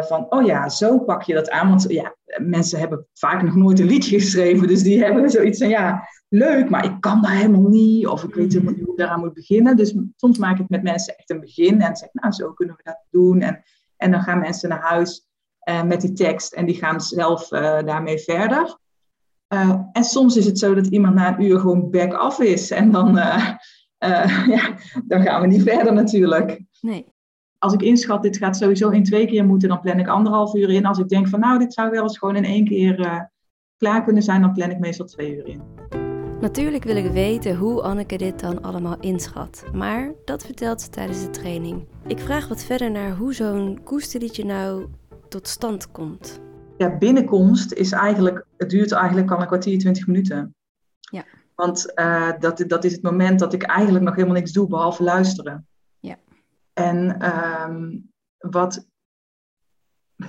van, 0.00 0.26
oh 0.32 0.46
ja, 0.46 0.68
zo 0.68 0.98
pak 0.98 1.22
je 1.22 1.34
dat 1.34 1.50
aan. 1.50 1.68
Want 1.68 1.84
ja, 1.88 2.16
mensen 2.38 2.78
hebben 2.78 3.06
vaak 3.14 3.42
nog 3.42 3.54
nooit 3.54 3.80
een 3.80 3.86
liedje 3.86 4.18
geschreven, 4.20 4.68
dus 4.68 4.82
die 4.82 5.04
hebben 5.04 5.30
zoiets 5.30 5.58
van, 5.58 5.68
ja, 5.68 6.08
leuk, 6.28 6.70
maar 6.70 6.84
ik 6.84 7.00
kan 7.00 7.22
daar 7.22 7.36
helemaal 7.36 7.68
niet, 7.68 8.06
of 8.06 8.24
ik 8.24 8.34
weet 8.34 8.52
helemaal 8.52 8.74
niet 8.74 8.82
hoe 8.82 8.92
ik 8.92 8.98
daaraan 8.98 9.20
moet 9.20 9.34
beginnen. 9.34 9.76
Dus 9.76 9.94
soms 10.16 10.38
maak 10.38 10.58
ik 10.58 10.68
met 10.68 10.82
mensen 10.82 11.16
echt 11.16 11.30
een 11.30 11.40
begin 11.40 11.80
en 11.80 11.96
zeg, 11.96 12.08
nou, 12.12 12.32
zo 12.32 12.52
kunnen 12.52 12.76
we 12.76 12.82
dat 12.82 13.04
doen. 13.10 13.40
En, 13.40 13.62
en 13.96 14.10
dan 14.10 14.20
gaan 14.20 14.38
mensen 14.38 14.68
naar 14.68 14.82
huis 14.82 15.28
met 15.86 16.00
die 16.00 16.12
tekst 16.12 16.52
en 16.52 16.66
die 16.66 16.74
gaan 16.74 17.00
zelf 17.00 17.48
daarmee 17.48 18.18
verder. 18.18 18.78
Uh, 19.54 19.80
en 19.92 20.04
soms 20.04 20.36
is 20.36 20.44
het 20.44 20.58
zo 20.58 20.74
dat 20.74 20.86
iemand 20.86 21.14
na 21.14 21.28
een 21.28 21.44
uur 21.44 21.60
gewoon 21.60 21.90
back 21.90 22.12
af 22.12 22.40
is. 22.40 22.70
En 22.70 22.90
dan, 22.90 23.14
ja, 24.54 24.74
dan 25.06 25.22
gaan 25.22 25.40
we 25.40 25.46
niet 25.46 25.62
verder 25.62 25.92
natuurlijk. 25.92 26.62
Nee. 26.80 27.06
Als 27.58 27.72
ik 27.72 27.82
inschat, 27.82 28.22
dit 28.22 28.36
gaat 28.36 28.56
sowieso 28.56 28.88
in 28.88 29.04
twee 29.04 29.26
keer 29.26 29.44
moeten, 29.44 29.68
dan 29.68 29.80
plan 29.80 29.98
ik 29.98 30.08
anderhalf 30.08 30.54
uur 30.54 30.70
in. 30.70 30.86
Als 30.86 30.98
ik 30.98 31.08
denk 31.08 31.28
van 31.28 31.40
nou, 31.40 31.58
dit 31.58 31.72
zou 31.72 31.90
wel 31.90 32.02
eens 32.02 32.18
gewoon 32.18 32.36
in 32.36 32.44
één 32.44 32.64
keer 32.64 33.28
klaar 33.76 34.04
kunnen 34.04 34.22
zijn, 34.22 34.40
dan 34.40 34.52
plan 34.52 34.70
ik 34.70 34.78
meestal 34.78 35.06
twee 35.06 35.36
uur 35.36 35.46
in. 35.46 35.62
Natuurlijk 36.40 36.84
wil 36.84 36.96
ik 36.96 37.10
weten 37.10 37.56
hoe 37.56 37.82
Anneke 37.82 38.16
dit 38.16 38.40
dan 38.40 38.62
allemaal 38.62 38.96
inschat, 39.00 39.64
maar 39.72 40.12
dat 40.24 40.44
vertelt 40.44 40.80
ze 40.80 40.88
tijdens 40.88 41.22
de 41.22 41.30
training. 41.30 41.86
Ik 42.06 42.18
vraag 42.18 42.48
wat 42.48 42.64
verder 42.64 42.90
naar 42.90 43.16
hoe 43.16 43.34
zo'n 43.34 43.80
koesterliedje 43.84 44.44
nou 44.44 44.86
tot 45.30 45.48
stand 45.48 45.90
komt. 45.90 46.40
Ja, 46.76 46.98
binnenkomst 46.98 47.72
is 47.72 47.92
eigenlijk, 47.92 48.46
het 48.56 48.70
duurt 48.70 48.92
eigenlijk 48.92 49.30
al 49.30 49.40
een 49.40 49.46
kwartier, 49.46 49.78
twintig 49.78 50.06
minuten. 50.06 50.54
Ja. 50.98 51.24
Want 51.54 51.92
uh, 51.94 52.32
dat, 52.38 52.64
dat 52.66 52.84
is 52.84 52.92
het 52.92 53.02
moment 53.02 53.38
dat 53.38 53.52
ik 53.52 53.62
eigenlijk 53.62 54.04
nog 54.04 54.14
helemaal 54.14 54.36
niks 54.36 54.52
doe 54.52 54.68
behalve 54.68 55.02
luisteren. 55.02 55.66
Ja. 56.00 56.16
En 56.72 57.26
um, 57.70 58.10
wat, 58.38 58.86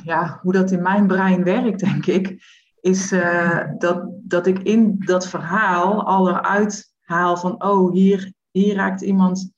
ja, 0.04 0.40
hoe 0.42 0.54
dat 0.54 0.72
in 0.72 0.82
mijn 0.82 1.08
brein 1.08 1.44
werkt, 1.44 1.80
denk 1.80 2.06
ik, 2.06 2.44
is 2.82 3.12
uh, 3.12 3.64
dat, 3.78 4.04
dat 4.24 4.48
ik 4.48 4.60
in 4.60 5.00
dat 5.00 5.28
verhaal 5.28 6.04
al 6.06 6.30
eruit 6.30 6.94
haal 7.02 7.38
van, 7.38 7.64
oh, 7.64 7.92
hier, 7.92 8.34
hier 8.52 8.76
raakt 8.76 9.02
iemand 9.02 9.52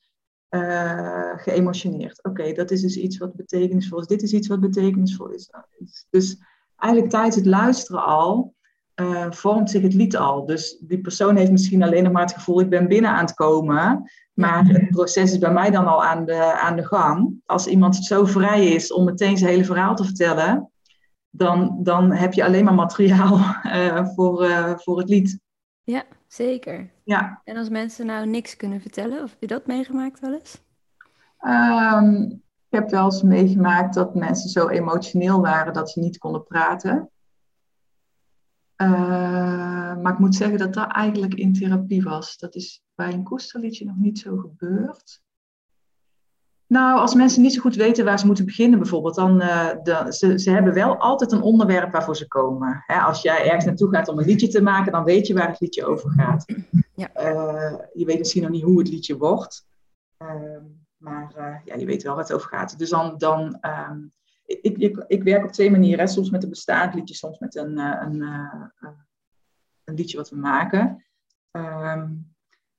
uh, 0.54 1.30
geëmotioneerd. 1.36 2.24
Oké, 2.24 2.52
dat 2.52 2.70
is 2.70 2.80
dus 2.80 2.96
iets 2.96 3.18
wat 3.18 3.34
betekenisvol 3.34 4.00
is. 4.00 4.06
Dit 4.06 4.22
is 4.22 4.32
iets 4.32 4.48
wat 4.48 4.60
betekenisvol 4.60 5.28
is. 5.28 5.50
Dus 6.10 6.38
eigenlijk 6.76 7.12
tijdens 7.12 7.36
het 7.36 7.46
luisteren 7.46 8.04
al 8.04 8.54
uh, 9.00 9.26
vormt 9.30 9.70
zich 9.70 9.82
het 9.82 9.94
lied 9.94 10.16
al. 10.16 10.46
Dus 10.46 10.78
die 10.80 11.00
persoon 11.00 11.36
heeft 11.36 11.50
misschien 11.50 11.82
alleen 11.82 12.02
nog 12.02 12.12
maar 12.12 12.22
het 12.22 12.34
gevoel, 12.34 12.60
ik 12.60 12.68
ben 12.68 12.88
binnen 12.88 13.10
aan 13.10 13.24
het 13.24 13.34
komen. 13.34 14.10
Maar 14.32 14.66
het 14.66 14.90
proces 14.90 15.32
is 15.32 15.38
bij 15.38 15.52
mij 15.52 15.70
dan 15.70 15.86
al 15.86 16.04
aan 16.04 16.24
de, 16.24 16.60
aan 16.60 16.76
de 16.76 16.86
gang. 16.86 17.34
Als 17.46 17.66
iemand 17.66 17.96
zo 17.96 18.24
vrij 18.24 18.66
is 18.66 18.92
om 18.92 19.04
meteen 19.04 19.36
zijn 19.36 19.50
hele 19.50 19.64
verhaal 19.64 19.94
te 19.94 20.04
vertellen, 20.04 20.70
dan, 21.30 21.78
dan 21.82 22.12
heb 22.12 22.32
je 22.32 22.44
alleen 22.44 22.64
maar 22.64 22.74
materiaal 22.74 23.38
uh, 23.64 24.06
voor, 24.14 24.48
voor 24.76 24.98
het 24.98 25.08
lied. 25.08 25.38
Ja, 25.82 26.04
zeker. 26.34 26.90
Ja. 27.04 27.40
En 27.44 27.56
als 27.56 27.68
mensen 27.68 28.06
nou 28.06 28.26
niks 28.26 28.56
kunnen 28.56 28.80
vertellen, 28.80 29.22
of 29.22 29.30
heb 29.30 29.40
je 29.40 29.46
dat 29.46 29.66
meegemaakt 29.66 30.20
wel 30.20 30.32
eens? 30.32 30.62
Um, 31.40 32.42
ik 32.68 32.80
heb 32.80 32.90
wel 32.90 33.04
eens 33.04 33.22
meegemaakt 33.22 33.94
dat 33.94 34.14
mensen 34.14 34.50
zo 34.50 34.68
emotioneel 34.68 35.40
waren 35.40 35.72
dat 35.72 35.90
ze 35.90 36.00
niet 36.00 36.18
konden 36.18 36.44
praten. 36.44 37.10
Uh, 38.76 39.96
maar 39.96 40.12
ik 40.12 40.18
moet 40.18 40.34
zeggen 40.34 40.58
dat 40.58 40.74
dat 40.74 40.92
eigenlijk 40.92 41.34
in 41.34 41.52
therapie 41.52 42.02
was. 42.02 42.38
Dat 42.38 42.54
is 42.54 42.82
bij 42.94 43.12
een 43.12 43.22
koesterliedje 43.22 43.84
nog 43.84 43.96
niet 43.96 44.18
zo 44.18 44.36
gebeurd. 44.36 45.22
Nou, 46.66 46.98
als 46.98 47.14
mensen 47.14 47.42
niet 47.42 47.52
zo 47.52 47.60
goed 47.60 47.74
weten 47.74 48.04
waar 48.04 48.18
ze 48.18 48.26
moeten 48.26 48.44
beginnen 48.44 48.78
bijvoorbeeld, 48.78 49.14
dan 49.14 49.42
uh, 49.42 49.70
de, 49.82 50.06
ze, 50.08 50.38
ze 50.38 50.50
hebben 50.50 50.74
wel 50.74 50.96
altijd 50.96 51.32
een 51.32 51.42
onderwerp 51.42 51.92
waarvoor 51.92 52.16
ze 52.16 52.28
komen. 52.28 52.84
Hè, 52.86 52.98
als 52.98 53.22
jij 53.22 53.44
ergens 53.44 53.64
naartoe 53.64 53.90
gaat 53.90 54.08
om 54.08 54.18
een 54.18 54.26
liedje 54.26 54.48
te 54.48 54.62
maken, 54.62 54.92
dan 54.92 55.04
weet 55.04 55.26
je 55.26 55.34
waar 55.34 55.48
het 55.48 55.60
liedje 55.60 55.84
over 55.84 56.10
gaat. 56.10 56.44
Ja. 56.96 57.10
Uh, 57.16 57.78
je 57.92 58.04
weet 58.04 58.18
misschien 58.18 58.42
nog 58.42 58.50
niet 58.50 58.62
hoe 58.62 58.78
het 58.78 58.88
liedje 58.88 59.16
wordt, 59.16 59.66
uh, 60.18 60.28
maar 60.96 61.60
ja, 61.64 61.74
je 61.74 61.86
weet 61.86 62.02
wel 62.02 62.14
waar 62.14 62.22
het 62.22 62.32
over 62.32 62.48
gaat. 62.48 62.78
Dus 62.78 62.90
dan, 62.90 63.18
dan 63.18 63.58
um, 63.90 64.12
ik, 64.44 64.78
ik, 64.78 65.04
ik, 65.06 65.22
werk 65.22 65.44
op 65.44 65.52
twee 65.52 65.70
manieren. 65.70 66.08
Soms 66.08 66.30
met 66.30 66.42
een 66.42 66.48
bestaand 66.48 66.94
liedje, 66.94 67.14
soms 67.14 67.38
met 67.38 67.56
een, 67.56 67.78
een, 67.78 68.22
een 69.84 69.94
liedje 69.94 70.16
wat 70.16 70.30
we 70.30 70.36
maken. 70.36 71.04
Um, 71.50 72.34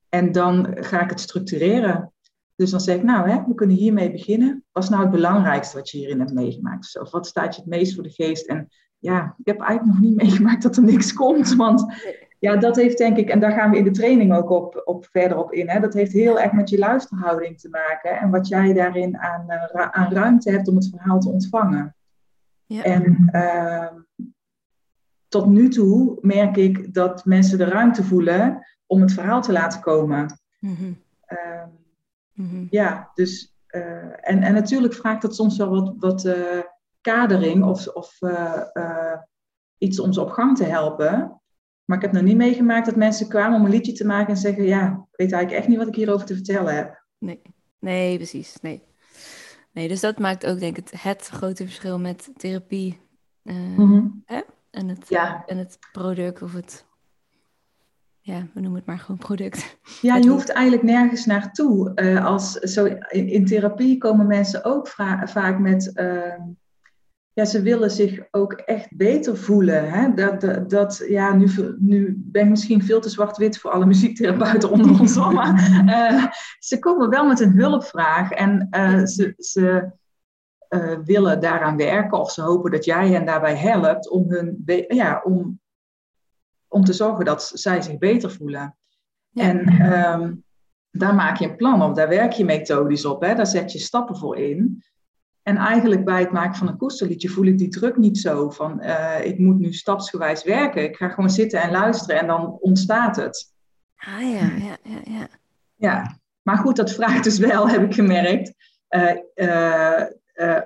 en 0.10 0.32
dan 0.32 0.78
ga 0.80 1.02
ik 1.02 1.10
het 1.10 1.20
structureren. 1.20 2.14
Dus 2.56 2.72
dan 2.72 2.80
zeg 2.80 2.96
ik, 2.96 3.04
nou, 3.04 3.30
hè, 3.30 3.44
we 3.48 3.54
kunnen 3.54 3.76
hiermee 3.76 4.12
beginnen. 4.12 4.64
Wat 4.72 4.84
is 4.84 4.90
nou 4.90 5.02
het 5.02 5.12
belangrijkste 5.12 5.78
wat 5.78 5.90
je 5.90 5.98
hierin 5.98 6.20
hebt 6.20 6.34
meegemaakt? 6.34 7.00
Of 7.00 7.12
wat 7.12 7.28
staat 7.28 7.56
je 7.56 7.62
het 7.62 7.70
meest 7.70 7.94
voor 7.94 8.04
de 8.04 8.10
geest? 8.10 8.48
En 8.48 8.68
ja, 9.00 9.36
ik 9.38 9.46
heb 9.48 9.62
eigenlijk 9.62 10.00
nog 10.00 10.10
niet 10.10 10.20
meegemaakt 10.24 10.64
dat 10.64 10.78
er 10.78 10.84
niks 10.84 11.14
komt. 11.14 11.56
Want 11.56 11.86
ja, 12.40 12.56
dat 12.56 12.76
heeft 12.76 12.98
denk 12.98 13.18
ik, 13.18 13.30
en 13.30 13.40
daar 13.40 13.52
gaan 13.52 13.72
we 13.72 13.78
in 13.78 13.84
de 13.84 13.92
training 13.92 14.34
ook 14.34 14.50
op, 14.50 14.82
op 14.86 15.08
verder 15.12 15.38
op 15.38 15.52
in. 15.52 15.70
Hè, 15.70 15.80
dat 15.80 15.94
heeft 15.94 16.12
heel 16.12 16.40
erg 16.40 16.52
met 16.52 16.70
je 16.70 16.78
luisterhouding 16.78 17.60
te 17.60 17.70
maken. 17.70 18.20
En 18.20 18.30
wat 18.30 18.48
jij 18.48 18.74
daarin 18.74 19.18
aan, 19.18 19.46
uh, 19.48 19.90
aan 19.92 20.12
ruimte 20.12 20.52
hebt 20.52 20.68
om 20.68 20.76
het 20.76 20.90
verhaal 20.90 21.20
te 21.20 21.30
ontvangen. 21.30 21.96
Ja. 22.66 22.84
En 22.84 23.30
uh, 23.32 23.88
tot 25.28 25.46
nu 25.46 25.70
toe 25.70 26.18
merk 26.22 26.58
ik 26.58 26.94
dat 26.94 27.26
mensen 27.26 27.58
de 27.58 27.66
ruimte 27.66 28.04
voelen 28.04 28.66
om 28.86 29.02
het 29.02 29.14
verhaal 29.14 29.42
te 29.42 29.52
laten 29.52 29.82
komen. 29.82 30.40
Uh, 30.60 31.64
Mm-hmm. 32.36 32.68
ja, 32.70 33.12
dus 33.14 33.56
uh, 33.70 34.30
en, 34.30 34.42
en 34.44 34.54
natuurlijk 34.54 34.94
vraagt 34.94 35.22
dat 35.22 35.36
soms 35.36 35.58
wel 35.58 35.70
wat, 35.70 35.94
wat 35.98 36.26
uh, 36.26 36.60
kadering 37.02 37.64
of, 37.64 37.88
of 37.88 38.18
uh, 38.22 39.18
iets 39.78 40.00
om 40.00 40.14
ze 40.14 40.22
op 40.22 40.30
gang 40.30 40.58
te 40.58 40.64
helpen. 40.64 41.42
Maar 41.86 41.98
ik 41.98 42.04
heb 42.04 42.12
nog 42.12 42.22
niet 42.24 42.38
meegemaakt 42.38 42.86
dat 42.86 42.96
mensen 42.96 43.28
kwamen 43.28 43.60
om 43.60 43.66
een 43.66 43.72
liedje 43.72 43.92
te 43.92 44.06
maken 44.06 44.34
en 44.34 44.40
zeggen: 44.40 44.64
Ja, 44.64 44.88
ik 45.12 45.18
weet 45.18 45.32
eigenlijk 45.32 45.52
echt 45.52 45.68
niet 45.68 45.78
wat 45.78 45.88
ik 45.88 45.96
hierover 45.96 46.26
te 46.26 46.34
vertellen 46.34 46.76
heb. 46.76 47.04
Nee, 47.18 47.42
nee 47.80 48.16
precies. 48.16 48.58
Nee. 48.62 48.84
nee, 49.72 49.88
dus 49.88 50.00
dat 50.00 50.20
maakt 50.20 50.46
ook 50.46 50.60
denk 50.60 50.78
ik 50.78 50.90
het, 50.90 51.02
het 51.02 51.28
grote 51.28 51.64
verschil 51.64 52.00
met 52.00 52.30
therapie 52.38 53.02
hè? 54.26 54.42
En, 54.72 54.88
het, 54.88 55.10
ja. 55.10 55.44
en 55.46 55.58
het 55.58 55.78
product 55.92 56.42
of 56.42 56.54
het 56.54 56.86
ja, 58.26 58.48
we 58.54 58.60
noemen 58.60 58.80
het 58.80 58.86
maar 58.86 59.00
gewoon 59.00 59.18
product. 59.18 59.78
Ja, 60.02 60.16
je 60.16 60.30
hoeft 60.30 60.50
eigenlijk 60.50 60.88
nergens 60.88 61.26
naartoe. 61.26 61.92
Uh, 61.96 62.26
als, 62.26 62.52
zo, 62.52 62.86
in, 62.86 63.28
in, 63.28 63.46
therapie 63.46 63.98
komen 63.98 64.28
mensen 64.28 64.64
ook 64.64 64.88
vaak 65.24 65.60
met. 65.60 65.92
Uh, 65.96 66.36
ja, 67.34 67.46
ze 67.46 67.62
willen 67.62 67.92
zich 67.92 68.28
ook 68.32 68.54
echt 68.54 68.96
beter 68.96 69.38
voelen. 69.38 69.92
Hè? 69.92 70.14
Dat, 70.14 70.42
dat, 70.42 70.70
dat, 70.70 71.06
ja, 71.08 71.34
nu, 71.34 71.50
nu 71.80 72.16
ben 72.18 72.44
ik 72.44 72.50
misschien 72.50 72.84
veel 72.84 73.00
te 73.00 73.10
zwart-wit 73.10 73.58
voor 73.58 73.72
alle 73.72 73.86
muziektherapeuten 73.86 74.72
onder 74.72 75.00
ons. 75.00 75.16
Maar 75.16 75.84
uh, 75.86 76.26
ze 76.60 76.80
komen 76.80 77.10
wel 77.10 77.26
met 77.28 77.40
een 77.40 77.58
hulpvraag 77.58 78.32
en 78.32 78.68
ze, 79.08 79.34
ze 79.38 79.92
willen 81.04 81.40
daaraan 81.40 81.78
werken. 81.78 82.20
Of 82.20 82.32
ze 82.32 82.42
hopen 82.42 82.72
dat 82.72 82.86
jij 82.86 83.10
hen 83.10 83.26
daarbij 83.26 83.56
helpt 83.56 84.10
om 84.10 84.32
hun. 84.32 84.64
Ja, 84.88 85.22
om, 85.24 85.60
om 86.68 86.84
te 86.84 86.94
zorgen 86.94 87.26
dat 87.26 87.52
zij 87.54 87.82
zich 87.82 87.98
beter 87.98 88.32
voelen. 88.32 88.78
Ja. 89.30 89.44
En 89.44 89.84
um, 90.22 90.44
daar 90.92 91.16
maak 91.16 91.38
je 91.38 91.46
een 91.50 91.56
plan 91.56 91.82
op, 91.82 91.96
daar 91.96 92.10
werk 92.10 92.32
je 92.32 92.46
methodisch 92.46 93.06
op, 93.06 93.22
hè? 93.22 93.36
daar 93.36 93.48
zet 93.48 93.72
je 93.72 93.80
stappen 93.80 94.18
voor 94.18 94.38
in. 94.38 94.84
En 95.42 95.58
eigenlijk 95.58 96.06
bij 96.06 96.20
het 96.20 96.32
maken 96.32 96.56
van 96.56 96.68
een 96.68 96.78
koesterliedje 96.78 97.30
voel 97.30 97.46
ik 97.46 97.58
die 97.58 97.70
druk 97.70 97.98
niet 97.98 98.18
zo 98.18 98.50
van 98.50 98.84
uh, 98.84 99.26
ik 99.26 99.40
moet 99.40 99.60
nu 99.60 99.74
stapsgewijs 99.74 100.44
werken. 100.44 100.84
Ik 100.84 100.96
ga 100.96 101.10
gewoon 101.10 101.30
zitten 101.30 101.62
en 101.62 101.72
luisteren 101.72 102.20
en 102.20 102.28
dan 102.28 102.58
ontstaat 102.60 103.16
het. 103.16 103.54
Ah 103.96 104.22
ja, 104.22 104.56
ja, 104.58 104.78
ja. 104.84 105.00
Ja, 105.04 105.28
ja. 105.76 106.20
maar 106.42 106.58
goed, 106.58 106.76
dat 106.76 106.92
vraagt 106.92 107.24
dus 107.24 107.38
wel, 107.38 107.70
heb 107.70 107.84
ik 107.84 107.94
gemerkt, 107.94 108.54
uh, 108.90 109.16
uh, 109.36 110.62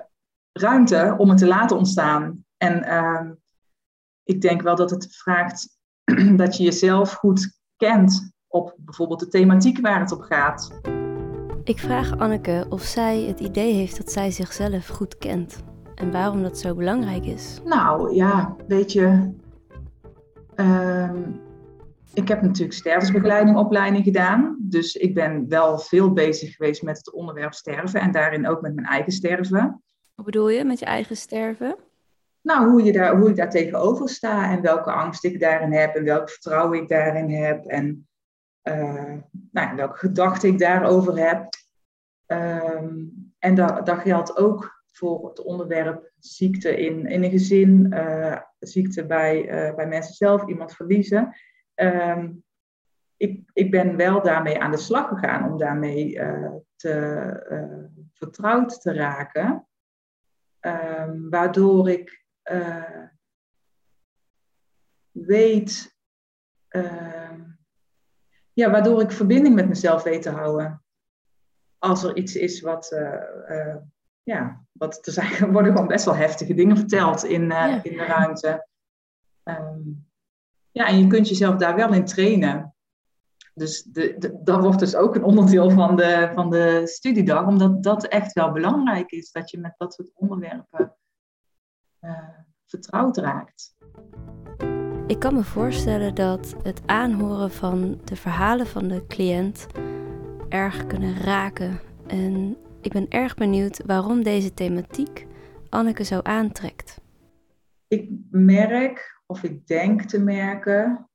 ruimte 0.52 1.14
om 1.18 1.28
het 1.28 1.38
te 1.38 1.46
laten 1.46 1.76
ontstaan. 1.76 2.44
En 2.56 2.82
ehm, 2.82 3.32
ik 4.22 4.40
denk 4.40 4.62
wel 4.62 4.76
dat 4.76 4.90
het 4.90 5.16
vraagt 5.16 5.78
dat 6.36 6.56
je 6.56 6.62
jezelf 6.62 7.12
goed 7.12 7.58
kent 7.76 8.32
op 8.48 8.74
bijvoorbeeld 8.78 9.20
de 9.20 9.28
thematiek 9.28 9.80
waar 9.80 10.00
het 10.00 10.12
op 10.12 10.20
gaat. 10.20 10.80
Ik 11.64 11.78
vraag 11.78 12.18
Anneke 12.18 12.66
of 12.68 12.82
zij 12.82 13.20
het 13.20 13.40
idee 13.40 13.72
heeft 13.72 13.96
dat 13.96 14.12
zij 14.12 14.30
zichzelf 14.30 14.86
goed 14.86 15.18
kent 15.18 15.62
en 15.94 16.12
waarom 16.12 16.42
dat 16.42 16.58
zo 16.58 16.74
belangrijk 16.74 17.24
is. 17.24 17.60
Nou 17.64 18.14
ja, 18.14 18.56
weet 18.66 18.92
je, 18.92 19.32
um, 20.56 21.40
ik 22.14 22.28
heb 22.28 22.42
natuurlijk 22.42 22.72
stervensbegeleiding 22.72 23.56
opleiding 23.56 24.04
gedaan, 24.04 24.56
dus 24.60 24.94
ik 24.94 25.14
ben 25.14 25.48
wel 25.48 25.78
veel 25.78 26.12
bezig 26.12 26.54
geweest 26.54 26.82
met 26.82 26.96
het 26.96 27.12
onderwerp 27.12 27.54
sterven 27.54 28.00
en 28.00 28.12
daarin 28.12 28.48
ook 28.48 28.60
met 28.60 28.74
mijn 28.74 28.86
eigen 28.86 29.12
sterven. 29.12 29.82
Wat 30.14 30.24
bedoel 30.24 30.48
je 30.48 30.64
met 30.64 30.78
je 30.78 30.84
eigen 30.84 31.16
sterven? 31.16 31.76
Nou, 32.42 32.70
hoe, 32.70 32.82
je 32.82 32.92
daar, 32.92 33.16
hoe 33.16 33.28
ik 33.28 33.36
daar 33.36 33.50
tegenover 33.50 34.08
sta 34.08 34.50
en 34.50 34.60
welke 34.60 34.92
angst 34.92 35.24
ik 35.24 35.40
daarin 35.40 35.72
heb 35.72 35.94
en 35.94 36.04
welk 36.04 36.30
vertrouwen 36.30 36.78
ik 36.78 36.88
daarin 36.88 37.30
heb 37.30 37.64
en 37.64 38.08
uh, 38.62 39.14
nou, 39.50 39.76
welke 39.76 39.98
gedachten 39.98 40.48
ik 40.48 40.58
daarover 40.58 41.18
heb. 41.18 41.48
Um, 42.26 43.32
en 43.38 43.54
dat, 43.54 43.86
dat 43.86 43.98
geldt 43.98 44.36
ook 44.36 44.82
voor 44.92 45.28
het 45.28 45.42
onderwerp 45.42 46.12
ziekte 46.18 46.76
in, 46.76 47.06
in 47.06 47.24
een 47.24 47.30
gezin, 47.30 47.92
uh, 47.94 48.40
ziekte 48.58 49.06
bij, 49.06 49.68
uh, 49.68 49.74
bij 49.74 49.86
mensen 49.86 50.14
zelf, 50.14 50.46
iemand 50.46 50.74
verliezen. 50.74 51.34
Um, 51.74 52.44
ik, 53.16 53.50
ik 53.52 53.70
ben 53.70 53.96
wel 53.96 54.22
daarmee 54.22 54.60
aan 54.60 54.70
de 54.70 54.76
slag 54.76 55.08
gegaan 55.08 55.50
om 55.50 55.58
daarmee 55.58 56.20
te, 56.76 58.08
vertrouwd 58.12 58.80
te 58.80 58.92
raken. 58.94 59.66
Um, 60.60 61.30
waardoor 61.30 61.90
ik 61.90 62.19
uh, 62.50 63.06
weet, 65.10 65.96
uh, 66.70 67.32
ja, 68.52 68.70
waardoor 68.70 69.00
ik 69.00 69.10
verbinding 69.10 69.54
met 69.54 69.68
mezelf 69.68 70.02
weet 70.02 70.22
te 70.22 70.30
houden. 70.30 70.84
Als 71.78 72.02
er 72.02 72.16
iets 72.16 72.34
is 72.34 72.60
wat, 72.60 72.92
uh, 72.92 73.76
ja, 74.22 74.64
wat 74.72 74.98
er 75.06 75.12
zijn, 75.12 75.52
worden 75.52 75.72
gewoon 75.72 75.88
best 75.88 76.04
wel 76.04 76.16
heftige 76.16 76.54
dingen 76.54 76.76
verteld 76.76 77.24
in, 77.24 77.46
ja. 77.46 77.82
in 77.82 77.96
de 77.96 78.04
ruimte. 78.04 78.66
Um, 79.44 80.08
ja, 80.70 80.86
en 80.86 80.98
je 80.98 81.06
kunt 81.06 81.28
jezelf 81.28 81.56
daar 81.56 81.76
wel 81.76 81.92
in 81.92 82.04
trainen. 82.04 82.74
dus 83.54 83.82
de, 83.82 84.18
de, 84.18 84.40
dat 84.42 84.60
wordt 84.60 84.78
dus 84.78 84.96
ook 84.96 85.14
een 85.14 85.24
onderdeel 85.24 85.70
van 85.70 85.96
de, 85.96 86.30
van 86.34 86.50
de 86.50 86.82
studiedag, 86.84 87.46
omdat 87.46 87.82
dat 87.82 88.04
echt 88.04 88.32
wel 88.32 88.52
belangrijk 88.52 89.10
is, 89.10 89.30
dat 89.30 89.50
je 89.50 89.58
met 89.58 89.74
dat 89.76 89.94
soort 89.94 90.10
onderwerpen 90.14 90.94
vertrouwd 92.66 93.16
raakt. 93.16 93.76
Ik 95.06 95.18
kan 95.18 95.34
me 95.34 95.44
voorstellen 95.44 96.14
dat 96.14 96.56
het 96.62 96.82
aanhoren 96.86 97.50
van 97.50 98.00
de 98.04 98.16
verhalen 98.16 98.66
van 98.66 98.88
de 98.88 99.06
cliënt 99.06 99.66
erg 100.48 100.86
kunnen 100.86 101.16
raken. 101.16 101.80
En 102.06 102.56
ik 102.80 102.92
ben 102.92 103.08
erg 103.08 103.34
benieuwd 103.34 103.82
waarom 103.86 104.22
deze 104.22 104.54
thematiek 104.54 105.26
Anneke 105.68 106.04
zo 106.04 106.20
aantrekt. 106.22 107.00
Ik 107.88 108.10
merk, 108.30 109.22
of 109.26 109.42
ik 109.42 109.66
denk 109.66 110.02
te 110.02 110.20
merken, 110.20 111.08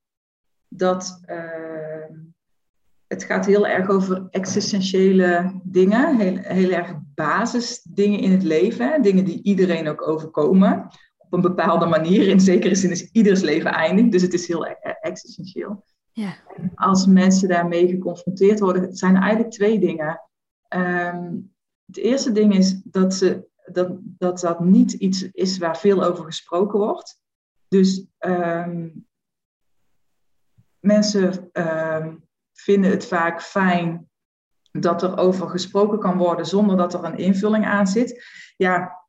dat 0.68 1.22
uh, 1.30 2.10
het 3.15 3.24
gaat 3.24 3.45
heel 3.45 3.67
erg 3.67 3.89
over 3.89 4.27
existentiële 4.29 5.62
dingen, 5.63 6.17
heel, 6.17 6.38
heel 6.38 6.69
erg 6.72 6.93
basisdingen 7.15 8.19
in 8.19 8.31
het 8.31 8.43
leven, 8.43 9.01
dingen 9.01 9.25
die 9.25 9.43
iedereen 9.43 9.88
ook 9.88 10.07
overkomen 10.07 10.88
op 11.17 11.34
een 11.34 11.41
bepaalde 11.41 11.86
manier. 11.86 12.27
In 12.27 12.39
zekere 12.39 12.75
zin 12.75 12.91
is 12.91 13.10
ieders 13.12 13.41
leven 13.41 13.72
eindig, 13.72 14.07
dus 14.07 14.22
het 14.22 14.34
is 14.34 14.48
heel 14.48 14.65
e-, 14.65 14.75
existentieel. 15.01 15.84
Ja. 16.12 16.36
Als 16.75 17.05
mensen 17.05 17.48
daarmee 17.48 17.88
geconfronteerd 17.88 18.60
worden, 18.60 18.81
het 18.81 18.98
zijn 18.98 19.15
eigenlijk 19.15 19.51
twee 19.51 19.79
dingen. 19.79 20.22
Um, 20.75 21.53
het 21.86 21.98
eerste 21.98 22.31
ding 22.31 22.55
is 22.55 22.81
dat, 22.84 23.13
ze, 23.13 23.45
dat, 23.72 23.89
dat 24.01 24.39
dat 24.39 24.60
niet 24.60 24.93
iets 24.93 25.31
is 25.31 25.57
waar 25.57 25.77
veel 25.77 26.03
over 26.03 26.25
gesproken 26.25 26.79
wordt. 26.79 27.19
Dus 27.67 28.05
um, 28.19 29.07
mensen 30.79 31.50
um, 31.53 32.25
vinden 32.56 32.92
het 32.92 33.06
vaak 33.06 33.42
fijn 33.42 34.10
dat 34.72 35.04
er 35.04 35.18
over 35.18 35.50
gesproken 35.50 36.00
kan 36.00 36.18
worden 36.18 36.46
zonder 36.46 36.78
dat 36.78 36.94
er 36.94 37.04
een 37.04 37.18
invulling 37.18 37.66
aan 37.66 37.88
zit. 37.88 38.26
Ja, 38.58 39.04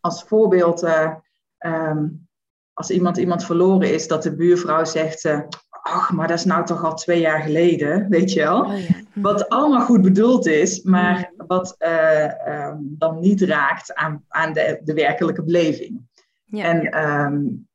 als 0.00 0.22
voorbeeld, 0.22 0.82
uh, 0.82 1.14
um, 1.58 2.28
als 2.72 2.90
iemand 2.90 3.16
iemand 3.16 3.44
verloren 3.44 3.92
is, 3.92 4.08
dat 4.08 4.22
de 4.22 4.34
buurvrouw 4.34 4.84
zegt, 4.84 5.24
uh, 5.24 5.40
ach, 5.70 6.12
maar 6.12 6.28
dat 6.28 6.38
is 6.38 6.44
nou 6.44 6.64
toch 6.64 6.84
al 6.84 6.94
twee 6.94 7.20
jaar 7.20 7.40
geleden, 7.40 8.06
weet 8.10 8.32
je 8.32 8.40
wel. 8.40 8.60
Oh, 8.64 8.78
ja. 8.78 8.94
Hm. 9.12 9.20
Wat 9.20 9.48
allemaal 9.48 9.84
goed 9.84 10.02
bedoeld 10.02 10.46
is, 10.46 10.82
maar 10.82 11.32
hm. 11.36 11.46
wat 11.46 11.74
uh, 11.78 12.68
um, 12.68 12.94
dan 12.98 13.20
niet 13.20 13.42
raakt 13.42 13.94
aan, 13.94 14.24
aan 14.28 14.52
de, 14.52 14.80
de 14.84 14.94
werkelijke 14.94 15.42
beleving. 15.42 16.00
Ja. 16.44 16.64
En 16.64 17.08
um, 17.10 17.68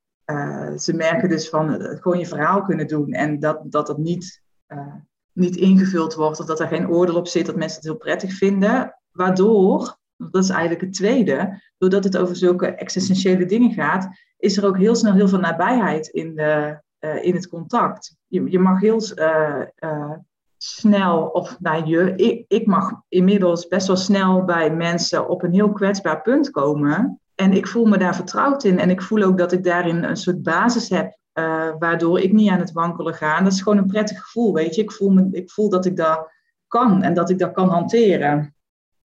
ze 0.78 0.92
merken 0.94 1.28
dus 1.28 1.48
van 1.48 1.80
gewoon 1.80 2.18
je 2.18 2.26
verhaal 2.26 2.62
kunnen 2.62 2.86
doen 2.86 3.12
en 3.12 3.40
dat, 3.40 3.60
dat 3.64 3.88
het 3.88 3.96
niet 3.96 4.41
uh, 4.74 4.94
niet 5.32 5.56
ingevuld 5.56 6.14
wordt 6.14 6.40
of 6.40 6.46
dat 6.46 6.60
er 6.60 6.68
geen 6.68 6.88
oordeel 6.88 7.16
op 7.16 7.28
zit, 7.28 7.46
dat 7.46 7.56
mensen 7.56 7.76
het 7.76 7.86
heel 7.86 7.96
prettig 7.96 8.32
vinden. 8.32 8.98
Waardoor, 9.10 9.96
dat 10.16 10.42
is 10.42 10.50
eigenlijk 10.50 10.80
het 10.80 10.92
tweede, 10.92 11.62
doordat 11.78 12.04
het 12.04 12.16
over 12.16 12.36
zulke 12.36 12.66
existentiële 12.66 13.44
dingen 13.44 13.72
gaat, 13.72 14.08
is 14.36 14.56
er 14.56 14.66
ook 14.66 14.78
heel 14.78 14.94
snel 14.94 15.14
heel 15.14 15.28
veel 15.28 15.38
nabijheid 15.38 16.06
in, 16.06 16.34
de, 16.34 16.80
uh, 17.00 17.24
in 17.24 17.34
het 17.34 17.48
contact. 17.48 18.16
Je, 18.26 18.50
je 18.50 18.58
mag 18.58 18.80
heel 18.80 19.00
uh, 19.14 20.12
snel, 20.56 21.26
of 21.26 21.56
nou 21.60 21.86
je, 21.86 22.44
ik 22.48 22.66
mag 22.66 22.92
inmiddels 23.08 23.68
best 23.68 23.86
wel 23.86 23.96
snel 23.96 24.44
bij 24.44 24.74
mensen 24.74 25.28
op 25.28 25.42
een 25.42 25.52
heel 25.52 25.72
kwetsbaar 25.72 26.22
punt 26.22 26.50
komen. 26.50 27.20
En 27.34 27.52
ik 27.52 27.66
voel 27.66 27.84
me 27.84 27.98
daar 27.98 28.14
vertrouwd 28.14 28.64
in. 28.64 28.78
En 28.78 28.90
ik 28.90 29.02
voel 29.02 29.22
ook 29.22 29.38
dat 29.38 29.52
ik 29.52 29.64
daarin 29.64 30.02
een 30.02 30.16
soort 30.16 30.42
basis 30.42 30.88
heb 30.88 31.16
uh, 31.34 31.70
waardoor 31.78 32.20
ik 32.20 32.32
niet 32.32 32.50
aan 32.50 32.58
het 32.58 32.72
wankelen 32.72 33.14
ga. 33.14 33.38
En 33.38 33.44
dat 33.44 33.52
is 33.52 33.62
gewoon 33.62 33.78
een 33.78 33.86
prettig 33.86 34.22
gevoel, 34.22 34.52
weet 34.52 34.74
je. 34.74 34.82
Ik 34.82 34.92
voel, 34.92 35.10
me, 35.10 35.28
ik 35.30 35.50
voel 35.50 35.68
dat 35.68 35.86
ik 35.86 35.96
dat 35.96 36.30
kan 36.66 37.02
en 37.02 37.14
dat 37.14 37.30
ik 37.30 37.38
dat 37.38 37.52
kan 37.52 37.68
hanteren. 37.68 38.54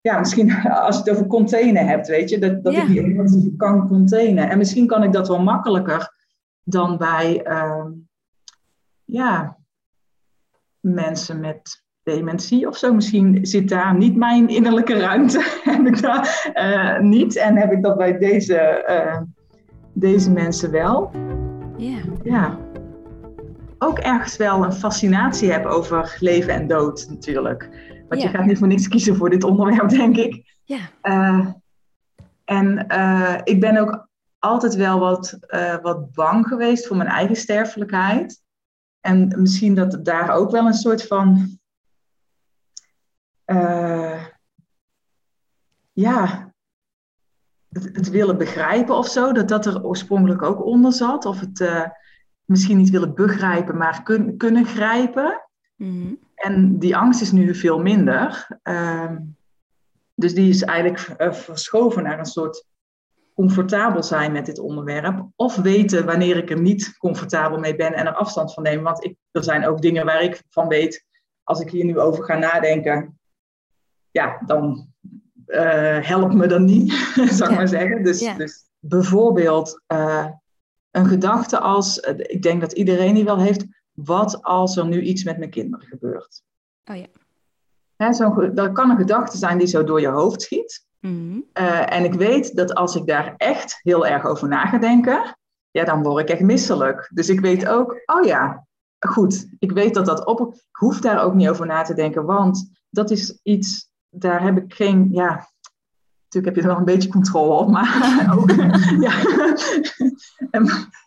Ja, 0.01 0.19
misschien 0.19 0.51
als 0.85 0.95
je 0.95 1.01
het 1.01 1.11
over 1.11 1.27
containen 1.27 1.87
hebt, 1.87 2.07
weet 2.07 2.29
je, 2.29 2.39
dat, 2.39 2.63
dat 2.63 2.73
ik 2.73 2.87
die 2.87 3.55
kan 3.57 3.87
containen. 3.87 4.49
En 4.49 4.57
misschien 4.57 4.87
kan 4.87 5.03
ik 5.03 5.11
dat 5.11 5.27
wel 5.27 5.41
makkelijker 5.41 6.13
dan 6.63 6.97
bij 6.97 7.47
uh, 7.47 7.85
ja, 9.03 9.57
mensen 10.79 11.39
met 11.39 11.83
dementie 12.03 12.67
of 12.67 12.77
zo. 12.77 12.93
Misschien 12.93 13.45
zit 13.45 13.69
daar 13.69 13.97
niet 13.97 14.15
mijn 14.15 14.47
innerlijke 14.47 14.99
ruimte. 14.99 15.39
heb 15.63 15.85
ik 15.85 16.01
dat 16.01 16.51
uh, 16.53 16.99
niet. 16.99 17.35
En 17.35 17.57
heb 17.57 17.71
ik 17.71 17.83
dat 17.83 17.97
bij 17.97 18.17
deze, 18.17 18.85
uh, 18.89 19.21
deze 19.93 20.31
mensen 20.31 20.71
wel. 20.71 21.11
Ja. 21.77 22.01
Ja. 22.25 22.59
Ook 23.77 23.99
ergens 23.99 24.37
wel 24.37 24.63
een 24.63 24.73
fascinatie 24.73 25.51
heb 25.51 25.65
over 25.65 26.17
leven 26.19 26.53
en 26.53 26.67
dood 26.67 27.05
natuurlijk. 27.09 27.69
Want 28.09 28.21
je 28.21 28.27
gaat 28.27 28.45
niet 28.45 28.57
voor 28.57 28.67
niks 28.67 28.87
kiezen 28.87 29.15
voor 29.15 29.29
dit 29.29 29.43
onderwerp, 29.43 29.89
denk 29.89 30.17
ik. 30.17 30.55
Ja. 30.63 30.79
Uh, 31.03 31.47
en 32.43 32.85
uh, 32.87 33.37
ik 33.43 33.59
ben 33.59 33.77
ook 33.77 34.07
altijd 34.39 34.75
wel 34.75 34.99
wat, 34.99 35.37
uh, 35.47 35.75
wat 35.81 36.13
bang 36.13 36.47
geweest 36.47 36.87
voor 36.87 36.97
mijn 36.97 37.09
eigen 37.09 37.35
sterfelijkheid. 37.35 38.43
En 38.99 39.41
misschien 39.41 39.75
dat 39.75 40.05
daar 40.05 40.29
ook 40.29 40.51
wel 40.51 40.65
een 40.65 40.73
soort 40.73 41.07
van. 41.07 41.59
ja, 45.93 46.53
het, 47.69 48.09
willen 48.09 48.37
begrijpen 48.37 48.95
of 48.95 49.07
zo, 49.07 49.31
dat 49.31 49.47
dat 49.47 49.65
er 49.65 49.83
oorspronkelijk 49.83 50.41
ook 50.41 50.65
onder 50.65 50.93
zat. 50.93 51.25
Of 51.25 51.39
het 51.39 51.59
misschien 52.45 52.77
niet 52.77 52.89
willen 52.89 53.15
begrijpen, 53.15 53.77
maar 53.77 54.03
kun, 54.03 54.37
kunnen 54.37 54.65
grijpen. 54.65 55.41
Mhm. 55.75 56.13
En 56.35 56.79
die 56.79 56.95
angst 56.95 57.21
is 57.21 57.31
nu 57.31 57.55
veel 57.55 57.79
minder. 57.79 58.47
Uh, 58.63 59.11
dus 60.15 60.33
die 60.33 60.49
is 60.49 60.61
eigenlijk 60.61 61.21
uh, 61.21 61.33
verschoven 61.33 62.03
naar 62.03 62.19
een 62.19 62.25
soort 62.25 62.65
comfortabel 63.33 64.03
zijn 64.03 64.31
met 64.31 64.45
dit 64.45 64.59
onderwerp. 64.59 65.27
Of 65.35 65.55
weten 65.55 66.05
wanneer 66.05 66.37
ik 66.37 66.49
er 66.49 66.61
niet 66.61 66.97
comfortabel 66.97 67.59
mee 67.59 67.75
ben 67.75 67.93
en 67.93 68.05
er 68.05 68.13
afstand 68.13 68.53
van 68.53 68.63
nemen. 68.63 68.83
Want 68.83 69.03
ik, 69.03 69.15
er 69.31 69.43
zijn 69.43 69.67
ook 69.67 69.81
dingen 69.81 70.05
waar 70.05 70.21
ik 70.21 70.43
van 70.49 70.67
weet, 70.67 71.05
als 71.43 71.59
ik 71.59 71.69
hier 71.69 71.85
nu 71.85 71.99
over 71.99 72.23
ga 72.23 72.37
nadenken, 72.37 73.19
ja, 74.11 74.41
dan 74.45 74.93
uh, 75.47 76.07
helpt 76.07 76.33
me 76.33 76.47
dan 76.47 76.65
niet, 76.65 76.93
zou 77.37 77.51
ik 77.51 77.57
maar 77.57 77.67
zeggen. 77.67 78.03
Dus, 78.03 78.35
dus 78.37 78.63
bijvoorbeeld 78.79 79.81
uh, 79.87 80.27
een 80.95 81.05
gedachte 81.05 81.59
als, 81.59 81.99
ik 82.17 82.41
denk 82.41 82.61
dat 82.61 82.71
iedereen 82.71 83.13
die 83.13 83.23
wel 83.23 83.39
heeft, 83.39 83.65
wat 83.91 84.43
als 84.43 84.77
er 84.77 84.87
nu 84.87 85.01
iets 85.01 85.23
met 85.23 85.37
mijn 85.37 85.49
kinderen 85.49 85.87
gebeurt? 85.87 86.41
Oh 86.85 86.95
ja. 86.95 87.05
Hè, 87.95 88.13
zo, 88.13 88.53
dat 88.53 88.71
kan 88.71 88.89
een 88.89 88.97
gedachte 88.97 89.37
zijn 89.37 89.57
die 89.57 89.67
zo 89.67 89.83
door 89.83 90.01
je 90.01 90.07
hoofd 90.07 90.41
schiet. 90.41 90.85
Mm 90.99 91.43
en 91.85 92.03
ik 92.03 92.13
weet 92.13 92.55
dat 92.55 92.75
als 92.75 92.95
ik 92.95 93.07
daar 93.07 93.33
echt 93.37 93.79
heel 93.81 94.05
erg 94.05 94.25
over 94.25 94.47
na 94.47 94.65
ga 94.65 94.77
denken, 94.77 95.37
ja, 95.71 95.83
dan 95.83 96.03
word 96.03 96.21
ik 96.21 96.29
echt 96.29 96.41
misselijk. 96.41 97.11
Dus 97.13 97.29
ik 97.29 97.39
weet 97.39 97.67
ook, 97.67 98.01
oh 98.05 98.25
ja, 98.25 98.67
goed, 98.99 99.47
ik 99.59 99.71
weet 99.71 99.93
dat 99.93 100.05
dat 100.05 100.25
op. 100.25 100.39
Ik 100.53 100.75
hoef 100.75 100.99
daar 100.99 101.23
ook 101.23 101.33
niet 101.33 101.49
over 101.49 101.65
na 101.65 101.81
te 101.81 101.93
denken, 101.93 102.25
want 102.25 102.69
dat 102.89 103.11
is 103.11 103.39
iets 103.43 103.89
daar 104.19 104.43
heb 104.43 104.57
ik 104.57 104.73
geen, 104.73 105.09
ja, 105.11 105.49
natuurlijk 106.35 106.55
heb 106.55 106.55
je 106.55 106.61
er 106.61 106.67
wel 106.67 106.77
een 106.77 106.95
beetje 106.95 107.09
controle 107.09 107.59
op, 107.59 107.69
maar 107.69 108.27
ook, 108.37 108.51
ja, 108.99 109.23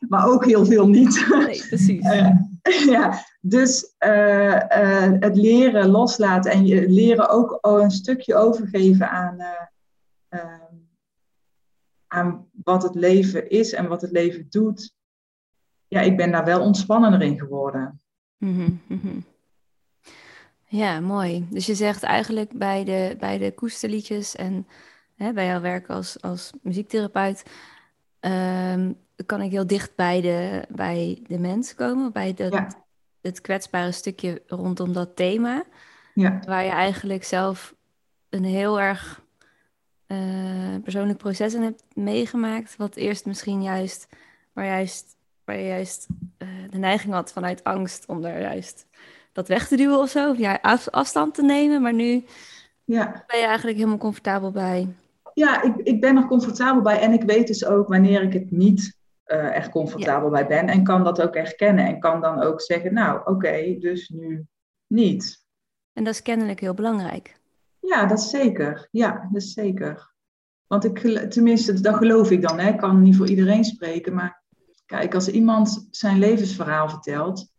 maar 0.09 0.27
ook 0.27 0.45
heel 0.45 0.67
veel 0.67 0.89
niet. 0.89 1.27
Nee, 1.31 1.67
precies. 1.69 2.05
Uh, 2.05 2.37
ja, 2.87 3.25
dus 3.41 3.95
uh, 4.07 4.55
uh, 4.55 5.13
het 5.21 5.37
leren 5.37 5.89
loslaten 5.89 6.51
en 6.51 6.67
je 6.67 6.89
leren 6.89 7.29
ook 7.29 7.59
een 7.61 7.91
stukje 7.91 8.35
overgeven 8.35 9.11
aan, 9.11 9.37
ehm, 10.29 10.75
aan 12.07 12.47
wat 12.65 12.83
het 12.83 12.95
leven 12.95 13.51
is 13.51 13.73
en 13.73 13.89
wat 13.89 14.01
het 14.01 14.11
leven 14.11 14.47
doet. 14.51 14.97
Ja, 15.87 16.01
ik 16.01 16.17
ben 16.17 16.31
daar 16.31 16.45
wel 16.45 16.61
ontspannender 16.61 17.23
in 17.23 17.39
geworden. 17.39 18.01
Mm 18.39 18.81
-hmm. 18.87 19.25
Ja, 20.71 21.01
mooi. 21.01 21.47
Dus 21.51 21.67
je 21.67 21.75
zegt 21.75 22.03
eigenlijk 22.03 22.59
bij 22.59 22.85
de, 22.85 23.17
bij 23.19 23.39
de 23.39 23.53
koesterliedjes 23.55 24.37
en 24.37 24.67
hè, 25.19 25.33
bij 25.33 25.47
jouw 25.47 25.61
werk 25.61 25.89
als, 25.89 26.23
als 26.23 26.51
muziektherapeut, 26.63 27.43
um, 28.21 28.97
kan 29.27 29.43
ik 29.43 29.51
heel 29.51 29.67
dicht 29.67 29.95
bij 29.95 30.21
de, 30.21 30.65
bij 30.69 31.23
de 31.27 31.39
mens 31.39 31.75
komen, 31.75 32.13
bij 32.13 32.35
dat, 32.35 32.77
het 33.21 33.41
kwetsbare 33.41 33.93
stukje 33.93 34.43
rondom 34.47 34.93
dat 34.93 35.17
thema. 35.17 35.65
Ja. 36.15 36.41
Waar 36.47 36.65
je 36.65 36.71
eigenlijk 36.71 37.25
zelf 37.25 37.75
een 38.29 38.45
heel 38.45 38.81
erg 38.81 39.23
uh, 40.07 40.75
persoonlijk 40.83 41.19
proces 41.19 41.55
in 41.55 41.63
hebt 41.63 41.83
meegemaakt, 41.95 42.77
wat 42.77 42.97
eerst 42.97 43.27
misschien 43.27 43.63
juist, 43.63 44.09
waar, 44.53 44.67
juist, 44.67 45.17
waar 45.45 45.57
je 45.57 45.67
juist 45.67 46.07
uh, 46.39 46.49
de 46.71 46.79
neiging 46.79 47.13
had 47.13 47.33
vanuit 47.33 47.65
angst 47.65 48.07
om 48.07 48.25
er 48.25 48.41
juist 48.41 48.87
dat 49.33 49.49
weg 49.49 49.69
te 49.69 49.77
duwen 49.77 49.99
of 49.99 50.11
zo. 50.11 50.31
Of 50.31 50.39
ja, 50.39 50.59
afstand 50.91 51.35
te 51.35 51.43
nemen. 51.43 51.83
Maar 51.83 51.95
nu 51.95 52.25
ja. 52.85 53.25
ben 53.27 53.39
je 53.39 53.47
eigenlijk 53.47 53.77
helemaal 53.77 53.99
comfortabel 53.99 54.51
bij. 54.51 54.89
Ja, 55.39 55.63
ik, 55.63 55.77
ik 55.77 56.01
ben 56.01 56.17
er 56.17 56.27
comfortabel 56.27 56.83
bij. 56.83 57.01
En 57.01 57.13
ik 57.13 57.23
weet 57.23 57.47
dus 57.47 57.65
ook 57.65 57.89
wanneer 57.89 58.23
ik 58.23 58.33
het 58.33 58.51
niet 58.51 58.99
uh, 59.27 59.55
echt 59.55 59.71
comfortabel 59.71 60.31
bij 60.31 60.47
ben. 60.47 60.69
En 60.69 60.85
kan 60.85 61.05
dat 61.05 61.23
ook 61.23 61.35
erkennen. 61.35 61.87
En 61.87 62.01
kan 62.01 62.21
dan 62.21 62.43
ook 62.43 62.61
zeggen, 62.61 62.95
nou 62.95 63.21
oké, 63.25 63.77
dus 63.79 64.09
nu 64.09 64.47
niet. 64.87 65.47
En 65.93 66.05
dat 66.05 66.15
is 66.15 66.23
kennelijk 66.23 66.61
heel 66.61 66.75
belangrijk. 66.75 67.41
Ja, 67.81 68.07
dat 68.07 68.19
is 68.19 68.31
zeker. 68.31 68.89
Ja, 68.91 69.29
dat 69.33 69.43
is 69.43 69.53
zeker. 69.53 70.13
Want 70.67 70.85
ik, 70.85 70.99
tenminste, 71.31 71.81
dat 71.81 71.95
geloof 71.95 72.31
ik 72.31 72.43
dan. 72.43 72.59
Hè. 72.59 72.69
Ik 72.69 72.79
kan 72.79 73.03
niet 73.03 73.17
voor 73.17 73.29
iedereen 73.29 73.65
spreken. 73.65 74.15
Maar 74.15 74.43
kijk, 74.87 75.15
als 75.15 75.29
iemand 75.29 75.89
zijn 75.91 76.19
levensverhaal 76.19 76.89
vertelt, 76.89 77.53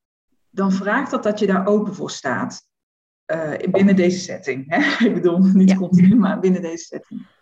dan 0.50 0.72
vraagt 0.72 1.12
dat 1.12 1.24
dat 1.24 1.40
je 1.40 1.48
daar 1.48 1.68
open 1.68 1.96
voor 1.96 2.12
staat. 2.12 2.68
Uh, 3.26 3.52
binnen 3.72 3.96
deze 3.96 4.20
setting. 4.20 4.66
Hè? 4.68 4.78
Ik 5.08 5.14
bedoel, 5.14 5.38
niet 5.40 5.76
continu, 5.76 6.16
maar 6.16 6.40
binnen 6.40 6.62
deze 6.62 6.84
setting. 6.84 7.38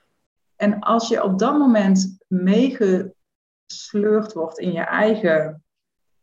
En 0.57 0.79
als 0.79 1.07
je 1.07 1.23
op 1.23 1.39
dat 1.39 1.57
moment 1.57 2.17
meegesleurd 2.27 3.13
wordt 4.33 4.59
in 4.59 4.71
je 4.71 4.81
eigen 4.81 5.63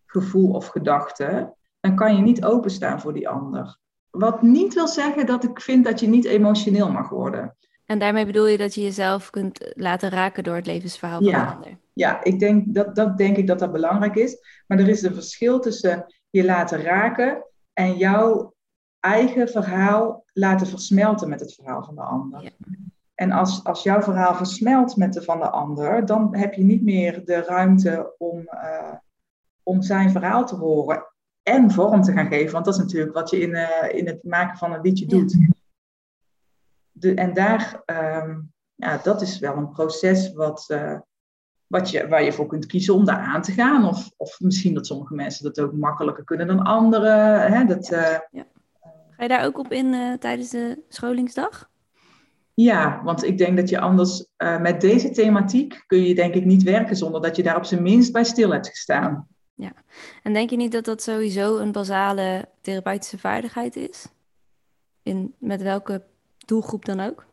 gevoel 0.06 0.50
of 0.52 0.66
gedachte, 0.66 1.54
dan 1.80 1.96
kan 1.96 2.16
je 2.16 2.22
niet 2.22 2.44
openstaan 2.44 3.00
voor 3.00 3.12
die 3.12 3.28
ander. 3.28 3.78
Wat 4.10 4.42
niet 4.42 4.74
wil 4.74 4.88
zeggen 4.88 5.26
dat 5.26 5.44
ik 5.44 5.60
vind 5.60 5.84
dat 5.84 6.00
je 6.00 6.06
niet 6.06 6.24
emotioneel 6.24 6.90
mag 6.90 7.08
worden. 7.08 7.56
En 7.84 7.98
daarmee 7.98 8.26
bedoel 8.26 8.46
je 8.46 8.58
dat 8.58 8.74
je 8.74 8.82
jezelf 8.82 9.30
kunt 9.30 9.72
laten 9.74 10.10
raken 10.10 10.44
door 10.44 10.54
het 10.54 10.66
levensverhaal 10.66 11.18
van 11.18 11.28
ja. 11.28 11.44
de 11.44 11.54
ander? 11.54 11.78
Ja, 11.92 12.24
ik 12.24 12.38
denk 12.38 12.74
dat, 12.74 12.94
dat 12.96 13.18
denk 13.18 13.36
ik 13.36 13.46
dat 13.46 13.58
dat 13.58 13.72
belangrijk 13.72 14.14
is. 14.14 14.36
Maar 14.66 14.78
er 14.78 14.88
is 14.88 15.02
een 15.02 15.14
verschil 15.14 15.60
tussen 15.60 16.14
je 16.30 16.44
laten 16.44 16.82
raken 16.82 17.44
en 17.72 17.96
jouw 17.96 18.54
eigen 19.00 19.48
verhaal 19.48 20.24
laten 20.32 20.66
versmelten 20.66 21.28
met 21.28 21.40
het 21.40 21.54
verhaal 21.54 21.84
van 21.84 21.94
de 21.94 22.02
ander. 22.02 22.42
Ja. 22.42 22.50
En 23.14 23.32
als, 23.32 23.64
als 23.64 23.82
jouw 23.82 24.02
verhaal 24.02 24.34
versmelt 24.34 24.96
met 24.96 25.12
de 25.12 25.22
van 25.22 25.38
de 25.38 25.50
ander, 25.50 26.06
dan 26.06 26.36
heb 26.36 26.54
je 26.54 26.64
niet 26.64 26.82
meer 26.82 27.24
de 27.24 27.42
ruimte 27.42 28.14
om, 28.18 28.38
uh, 28.38 28.94
om 29.62 29.82
zijn 29.82 30.10
verhaal 30.10 30.46
te 30.46 30.54
horen 30.54 31.06
en 31.42 31.70
vorm 31.70 32.02
te 32.02 32.12
gaan 32.12 32.26
geven. 32.28 32.52
Want 32.52 32.64
dat 32.64 32.74
is 32.74 32.80
natuurlijk 32.80 33.14
wat 33.14 33.30
je 33.30 33.40
in, 33.40 33.50
uh, 33.50 33.98
in 33.98 34.06
het 34.06 34.24
maken 34.24 34.58
van 34.58 34.72
een 34.72 34.80
liedje 34.80 35.06
doet. 35.06 35.36
De, 36.92 37.14
en 37.14 37.34
daar, 37.34 37.82
um, 37.86 38.52
ja, 38.74 38.98
dat 39.02 39.22
is 39.22 39.38
wel 39.38 39.56
een 39.56 39.70
proces 39.70 40.32
wat, 40.32 40.64
uh, 40.68 40.98
wat 41.66 41.90
je, 41.90 42.08
waar 42.08 42.22
je 42.22 42.32
voor 42.32 42.46
kunt 42.46 42.66
kiezen 42.66 42.94
om 42.94 43.04
daar 43.04 43.18
aan 43.18 43.42
te 43.42 43.52
gaan. 43.52 43.88
Of, 43.88 44.10
of 44.16 44.40
misschien 44.40 44.74
dat 44.74 44.86
sommige 44.86 45.14
mensen 45.14 45.44
dat 45.44 45.60
ook 45.60 45.72
makkelijker 45.72 46.24
kunnen 46.24 46.46
dan 46.46 46.62
anderen. 46.62 47.52
Hè? 47.52 47.64
Dat, 47.64 47.86
ja. 47.86 48.28
Ja. 48.30 48.46
Ga 49.10 49.22
je 49.22 49.28
daar 49.28 49.44
ook 49.44 49.58
op 49.58 49.72
in 49.72 50.18
tijdens 50.18 50.50
de 50.50 50.82
scholingsdag? 50.88 51.72
Ja, 52.54 53.00
want 53.04 53.24
ik 53.24 53.38
denk 53.38 53.56
dat 53.56 53.68
je 53.68 53.80
anders 53.80 54.26
uh, 54.38 54.60
met 54.60 54.80
deze 54.80 55.10
thematiek 55.10 55.84
kun 55.86 56.02
je 56.02 56.14
denk 56.14 56.34
ik 56.34 56.44
niet 56.44 56.62
werken 56.62 56.96
zonder 56.96 57.22
dat 57.22 57.36
je 57.36 57.42
daar 57.42 57.56
op 57.56 57.64
zijn 57.64 57.82
minst 57.82 58.12
bij 58.12 58.24
stil 58.24 58.50
hebt 58.50 58.68
gestaan. 58.68 59.28
Ja, 59.54 59.72
en 60.22 60.32
denk 60.32 60.50
je 60.50 60.56
niet 60.56 60.72
dat 60.72 60.84
dat 60.84 61.02
sowieso 61.02 61.58
een 61.58 61.72
basale 61.72 62.48
therapeutische 62.60 63.18
vaardigheid 63.18 63.76
is? 63.76 64.06
In, 65.02 65.34
met 65.38 65.62
welke 65.62 66.02
doelgroep 66.46 66.84
dan 66.84 67.00
ook? 67.00 67.26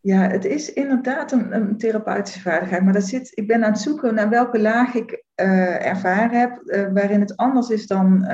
Ja, 0.00 0.20
het 0.20 0.44
is 0.44 0.72
inderdaad 0.72 1.32
een, 1.32 1.54
een 1.54 1.78
therapeutische 1.78 2.40
vaardigheid, 2.40 2.84
maar 2.84 2.92
dat 2.92 3.04
zit, 3.04 3.30
ik 3.34 3.46
ben 3.46 3.64
aan 3.64 3.72
het 3.72 3.80
zoeken 3.80 4.14
naar 4.14 4.28
welke 4.28 4.60
laag 4.60 4.94
ik 4.94 5.10
uh, 5.10 5.86
ervaren 5.86 6.40
heb, 6.40 6.60
uh, 6.64 6.92
waarin 6.92 7.20
het 7.20 7.36
anders 7.36 7.68
is 7.68 7.86
dan, 7.86 8.28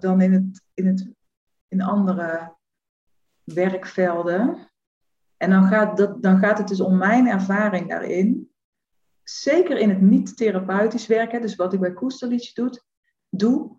dan 0.00 0.20
in, 0.20 0.32
het, 0.32 0.62
in, 0.74 0.86
het, 0.86 1.08
in 1.68 1.82
andere 1.82 2.54
werkvelden. 3.44 4.68
En 5.36 5.50
dan 5.50 5.66
gaat, 5.66 5.96
dat, 5.96 6.22
dan 6.22 6.38
gaat 6.38 6.58
het 6.58 6.68
dus 6.68 6.80
om 6.80 6.96
mijn 6.96 7.26
ervaring 7.26 7.88
daarin. 7.88 8.50
Zeker 9.22 9.78
in 9.78 9.88
het 9.88 10.00
niet-therapeutisch 10.00 11.06
werken, 11.06 11.40
dus 11.40 11.56
wat 11.56 11.72
ik 11.72 11.80
bij 11.80 11.92
Koesterliedje 11.92 12.54
doe, 12.54 12.82
doe, 13.28 13.78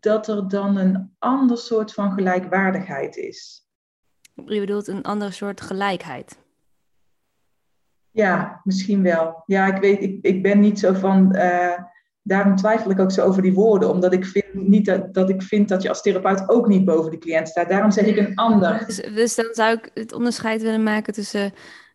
dat 0.00 0.28
er 0.28 0.48
dan 0.48 0.76
een 0.76 1.14
ander 1.18 1.58
soort 1.58 1.92
van 1.92 2.12
gelijkwaardigheid 2.12 3.16
is. 3.16 3.68
Je 4.34 4.60
bedoelt 4.60 4.88
een 4.88 5.02
ander 5.02 5.32
soort 5.32 5.60
gelijkheid? 5.60 6.38
Ja, 8.10 8.60
misschien 8.64 9.02
wel. 9.02 9.42
Ja, 9.46 9.74
ik 9.74 9.80
weet, 9.80 10.02
ik, 10.02 10.24
ik 10.24 10.42
ben 10.42 10.60
niet 10.60 10.78
zo 10.78 10.92
van. 10.92 11.36
Uh, 11.36 11.82
daarom 12.26 12.56
twijfel 12.56 12.90
ik 12.90 13.00
ook 13.00 13.12
zo 13.12 13.26
over 13.26 13.42
die 13.42 13.52
woorden, 13.52 13.90
omdat 13.90 14.12
ik 14.12 14.24
vind 14.24 14.54
niet 14.54 14.86
dat, 14.86 15.14
dat 15.14 15.30
ik 15.30 15.42
vind 15.42 15.68
dat 15.68 15.82
je 15.82 15.88
als 15.88 16.02
therapeut 16.02 16.48
ook 16.48 16.68
niet 16.68 16.84
boven 16.84 17.10
de 17.10 17.18
cliënt 17.18 17.48
staat. 17.48 17.68
Daarom 17.68 17.90
zeg 17.90 18.04
ik 18.04 18.16
een 18.16 18.34
ander. 18.34 18.84
Dus, 18.86 18.96
dus 18.96 19.34
dan 19.34 19.48
zou 19.52 19.78
ik 19.78 19.90
het 19.94 20.12
onderscheid 20.12 20.62
willen 20.62 20.82
maken 20.82 21.12
tussen 21.12 21.52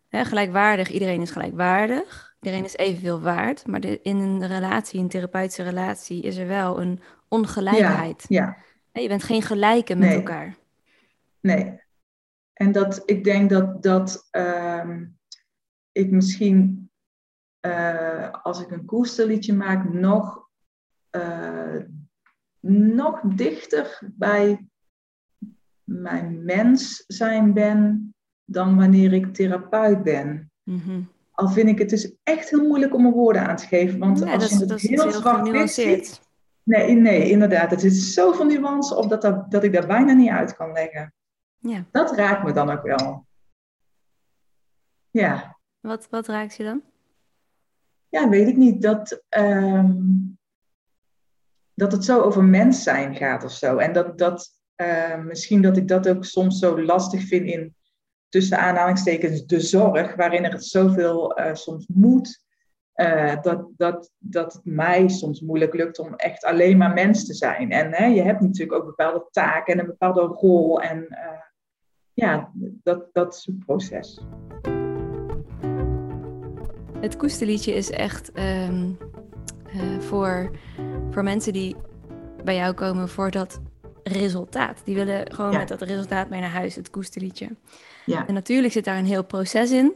hè, 0.08 0.26
gelijkwaardig, 0.26 0.90
iedereen 0.90 1.22
is 1.22 1.32
gelijkwaardig, 1.32 2.36
iedereen 2.42 2.66
is 2.66 2.76
evenveel 2.76 3.22
waard, 3.22 3.68
maar 3.68 3.80
de, 3.80 4.00
in 4.02 4.18
een 4.18 4.48
relatie, 4.48 5.00
een 5.00 5.10
therapeutische 5.10 5.64
relatie, 5.64 6.22
is 6.22 6.38
er 6.38 6.48
wel 6.48 6.82
een 6.82 7.00
ongelijkheid. 7.28 8.26
Ja. 8.28 8.58
ja. 8.94 9.02
Je 9.02 9.08
bent 9.08 9.24
geen 9.24 9.42
gelijke 9.42 9.96
met 9.96 10.14
elkaar. 10.14 10.56
Nee. 11.40 11.80
En 12.54 12.72
dat 12.72 13.02
ik 13.06 13.24
denk 13.24 13.50
dat, 13.50 13.84
dat 13.84 14.28
um, 14.32 15.18
ik 15.92 16.12
misschien 16.12 16.89
uh, 17.62 18.30
als 18.44 18.62
ik 18.62 18.72
een 18.72 18.86
koesterliedje 18.86 19.54
maak, 19.54 19.94
nog, 19.94 20.48
uh, 21.12 21.82
nog 22.60 23.22
dichter 23.22 24.02
bij 24.14 24.68
mijn 25.84 26.44
mens 26.46 27.04
zijn 27.08 27.54
ben 27.54 28.14
dan 28.46 28.76
wanneer 28.76 29.14
ik 29.14 29.34
therapeut 29.34 30.04
ben. 30.04 30.52
Mm 30.64 30.80
-hmm. 30.80 31.10
Al 31.32 31.50
vind 31.50 31.70
ik 31.70 31.80
het 31.80 31.90
dus 31.90 32.16
echt 32.24 32.50
heel 32.50 32.68
moeilijk 32.68 32.94
om 32.94 33.06
er 33.06 33.12
woorden 33.12 33.48
aan 33.48 33.56
te 33.56 33.68
geven. 33.68 34.00
Want 34.00 34.22
als 34.22 34.40
dat, 34.40 34.50
je 34.50 34.56
het 34.56 34.70
dat 34.70 34.80
heel, 34.80 35.02
heel 35.02 35.12
zwart 35.12 35.72
ziet... 35.72 36.28
Nee, 36.64 36.96
nee, 36.96 37.30
inderdaad. 37.30 37.72
Het 37.72 37.84
is 37.84 38.14
zoveel 38.14 38.46
nuance 38.46 38.96
op 38.96 39.10
dat, 39.10 39.22
dat, 39.22 39.52
dat 39.52 39.64
ik 39.64 39.74
daar 39.74 39.88
bijna 39.88 40.14
niet 40.14 40.30
uit 40.30 40.56
kan 40.56 40.72
leggen. 40.72 41.14
Ja. 41.58 41.86
Dat 41.92 42.16
raakt 42.16 42.44
me 42.44 42.52
dan 42.52 42.70
ook 42.70 42.82
wel. 42.82 43.26
Ja. 45.10 45.58
Wat, 45.80 46.08
wat 46.10 46.28
raakt 46.28 46.56
je 46.56 46.64
dan? 46.64 46.84
Ja, 48.10 48.30
weet 48.30 48.48
ik 48.48 48.58
niet, 48.58 48.82
dat, 48.82 49.24
um, 49.38 50.38
dat 51.74 51.92
het 51.92 52.06
zo 52.06 52.22
over 52.22 52.44
mens 52.44 52.84
zijn 52.84 53.16
gaat 53.16 53.44
of 53.44 53.52
zo. 53.52 53.78
En 53.78 53.94
dat, 53.94 54.18
dat 54.18 54.60
uh, 54.82 55.18
misschien 55.24 55.62
dat 55.62 55.78
ik 55.78 55.88
dat 55.88 56.10
ook 56.10 56.26
soms 56.26 56.60
zo 56.60 56.82
lastig 56.82 57.28
vind 57.28 57.46
in, 57.46 57.76
tussen 58.30 58.58
aanhalingstekens, 58.58 59.46
de 59.46 59.60
zorg, 59.60 60.16
waarin 60.16 60.44
er 60.44 60.62
zoveel 60.62 61.40
uh, 61.40 61.54
soms 61.54 61.86
moet. 61.94 62.48
Uh, 62.96 63.42
dat, 63.42 63.68
dat, 63.78 64.12
dat 64.18 64.54
het 64.54 64.66
mij 64.66 65.08
soms 65.08 65.42
moeilijk 65.42 65.74
lukt 65.74 66.00
om 66.00 66.16
echt 66.16 66.44
alleen 66.44 66.78
maar 66.78 66.94
mens 66.94 67.26
te 67.26 67.34
zijn. 67.34 67.72
En 67.72 67.94
hè, 67.94 68.06
je 68.06 68.22
hebt 68.22 68.42
natuurlijk 68.42 68.74
ook 68.74 68.86
bepaalde 68.86 69.28
taken 69.32 69.74
en 69.74 69.80
een 69.80 69.86
bepaalde 69.86 70.22
rol. 70.22 70.82
En 70.82 71.08
ja, 72.14 72.52
dat, 72.84 73.10
dat 73.14 73.36
zoekproces. 73.36 74.22
Het 77.02 77.18
koesterliedje 77.18 77.74
is 77.74 77.90
echt 77.90 78.32
um, 78.38 78.98
uh, 79.76 80.00
voor, 80.00 80.52
voor 81.12 81.24
mensen 81.24 81.54
die 81.54 81.76
bij 82.44 82.56
jou 82.56 82.74
komen 82.74 83.10
voor 83.10 83.32
dat 83.32 83.60
resultaat. 84.04 84.82
Die 84.84 84.96
willen 84.96 85.34
gewoon 85.34 85.52
Ja. 85.52 85.58
met 85.58 85.68
dat 85.68 85.82
resultaat 85.82 86.30
mee 86.30 86.42
naar 86.42 86.50
huis, 86.50 86.76
het 86.76 86.90
koesterliedje. 86.90 87.50
Ja, 88.06 88.28
En 88.28 88.34
natuurlijk 88.34 88.74
zit 88.74 88.86
daar 88.86 88.98
een 88.98 89.06
heel 89.06 89.24
proces 89.24 89.72
in. 89.72 89.96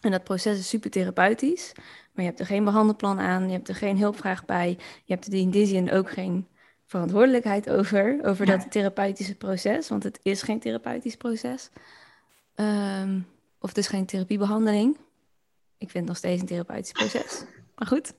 En 0.00 0.10
dat 0.10 0.24
proces 0.24 0.58
is 0.58 0.68
super 0.68 0.90
therapeutisch. 0.90 1.72
Maar 1.76 2.24
je 2.24 2.30
hebt 2.30 2.40
er 2.40 2.46
geen 2.46 2.64
behandelplan 2.64 3.18
aan, 3.18 3.46
je 3.46 3.52
hebt 3.52 3.68
er 3.68 3.74
geen 3.74 3.98
hulpvraag 3.98 4.44
bij. 4.44 4.68
Je 5.04 5.12
hebt 5.12 5.26
er 5.26 5.34
in 5.34 5.50
die 5.50 5.66
zin 5.66 5.92
ook 5.92 6.10
geen 6.10 6.46
verantwoordelijkheid 6.86 7.70
over, 7.70 8.18
over 8.22 8.46
Ja. 8.46 8.56
dat 8.56 8.70
therapeutische 8.70 9.34
proces. 9.34 9.88
Want 9.88 10.02
het 10.02 10.20
is 10.22 10.42
geen 10.42 10.60
therapeutisch 10.60 11.16
proces. 11.16 11.70
Ehm, 12.54 13.20
of 13.60 13.68
het 13.68 13.78
is 13.78 13.86
geen 13.88 14.06
therapiebehandeling. 14.06 14.96
Ik 15.78 15.90
vind 15.90 15.92
het 15.92 16.04
nog 16.06 16.16
steeds 16.16 16.40
een 16.40 16.46
therapeutisch 16.46 16.92
proces. 16.92 17.44
Maar 17.76 17.86
goed. 17.88 18.12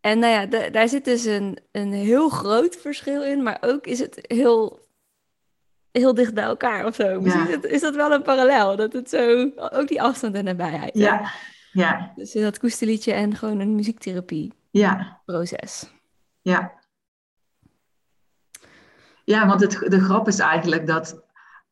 En 0.00 0.18
nou 0.18 0.32
ja, 0.32 0.46
da- 0.46 0.70
daar 0.70 0.88
zit 0.88 1.04
dus 1.04 1.24
een, 1.24 1.58
een 1.72 1.92
heel 1.92 2.28
groot 2.28 2.76
verschil 2.76 3.22
in. 3.24 3.42
Maar 3.42 3.58
ook 3.60 3.86
is 3.86 3.98
het 3.98 4.18
heel, 4.22 4.86
heel 5.92 6.14
dicht 6.14 6.34
bij 6.34 6.44
elkaar 6.44 6.86
of 6.86 6.94
zo. 6.94 7.20
Misschien 7.20 7.46
is, 7.48 7.54
het- 7.54 7.64
is 7.64 7.80
dat 7.80 7.94
wel 7.94 8.12
een 8.12 8.22
parallel. 8.22 8.76
Dat 8.76 8.92
het 8.92 9.10
zo, 9.10 9.50
ook 9.56 9.88
die 9.88 10.02
afstand 10.02 10.34
en 10.34 10.44
nabijheid. 10.44 10.98
ja, 10.98 11.30
ja, 11.72 12.12
Dus 12.16 12.32
dat 12.32 12.58
koesterliedje 12.58 13.12
en 13.12 13.36
gewoon 13.36 13.60
een 13.60 13.74
muziektherapieproces. 13.74 15.90
ja, 16.42 16.52
ja. 16.52 16.76
Ja, 19.24 19.46
want 19.46 19.60
het, 19.60 19.70
de 19.90 20.00
grap 20.00 20.28
is 20.28 20.38
eigenlijk 20.38 20.86
dat 20.86 21.22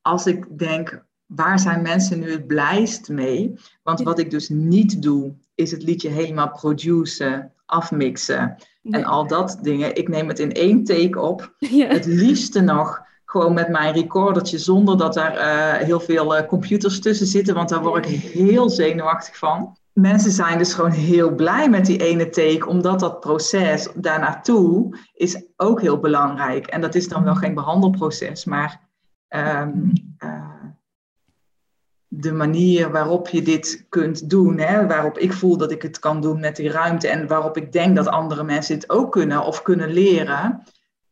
als 0.02 0.26
ik 0.26 0.58
denk, 0.58 1.04
waar 1.26 1.58
zijn 1.58 1.82
mensen 1.82 2.18
nu 2.18 2.30
het 2.30 2.46
blijst 2.46 3.08
mee? 3.08 3.54
Want 3.82 4.02
wat 4.02 4.18
ik 4.18 4.30
dus 4.30 4.48
niet 4.48 5.02
doe, 5.02 5.34
is 5.54 5.70
het 5.70 5.82
liedje 5.82 6.08
helemaal 6.08 6.50
produceren, 6.50 7.52
afmixen 7.66 8.56
en 8.90 9.04
al 9.04 9.26
dat 9.26 9.58
dingen. 9.62 9.94
Ik 9.94 10.08
neem 10.08 10.28
het 10.28 10.38
in 10.38 10.52
één 10.52 10.84
take 10.84 11.20
op. 11.20 11.54
Ja. 11.70 11.86
Het 11.86 12.06
liefste 12.06 12.60
nog 12.60 13.04
gewoon 13.24 13.54
met 13.54 13.68
mijn 13.68 13.94
recordertje, 13.94 14.58
zonder 14.58 14.98
dat 14.98 15.16
er 15.16 15.36
eh, 15.36 15.72
heel 15.72 16.00
veel 16.00 16.36
eh, 16.36 16.46
computers 16.46 17.00
tussen 17.00 17.26
zitten, 17.26 17.54
want 17.54 17.68
daar 17.68 17.82
word 17.82 18.08
ik 18.08 18.20
heel 18.20 18.70
zenuwachtig 18.70 19.36
van. 19.36 19.76
mensen 19.92 20.30
zijn 20.30 20.58
dus 20.58 20.74
gewoon 20.74 20.90
heel 20.90 21.34
blij 21.34 21.70
met 21.70 21.86
die 21.86 21.98
ene 21.98 22.28
take, 22.28 22.66
omdat 22.66 23.00
dat 23.00 23.20
proces 23.20 23.88
daarnaartoe 23.94 24.98
is 25.14 25.42
ook 25.56 25.80
heel 25.80 25.98
belangrijk. 25.98 26.66
En 26.66 26.80
dat 26.80 26.94
is 26.94 27.08
dan 27.08 27.24
wel 27.24 27.34
geen 27.34 27.54
behandelproces, 27.54 28.44
maar 28.44 28.80
ehm, 29.28 29.72
eh, 30.18 30.55
de 32.18 32.32
manier 32.32 32.90
waarop 32.90 33.28
je 33.28 33.42
dit 33.42 33.86
kunt 33.88 34.30
doen, 34.30 34.58
hè, 34.58 34.86
waarop 34.86 35.18
ik 35.18 35.32
voel 35.32 35.56
dat 35.56 35.70
ik 35.70 35.82
het 35.82 35.98
kan 35.98 36.20
doen 36.20 36.40
met 36.40 36.56
die 36.56 36.70
ruimte 36.70 37.08
en 37.08 37.26
waarop 37.26 37.56
ik 37.56 37.72
denk 37.72 37.96
dat 37.96 38.06
andere 38.06 38.44
mensen 38.44 38.74
het 38.74 38.90
ook 38.90 39.12
kunnen 39.12 39.44
of 39.44 39.62
kunnen 39.62 39.92
leren, 39.92 40.62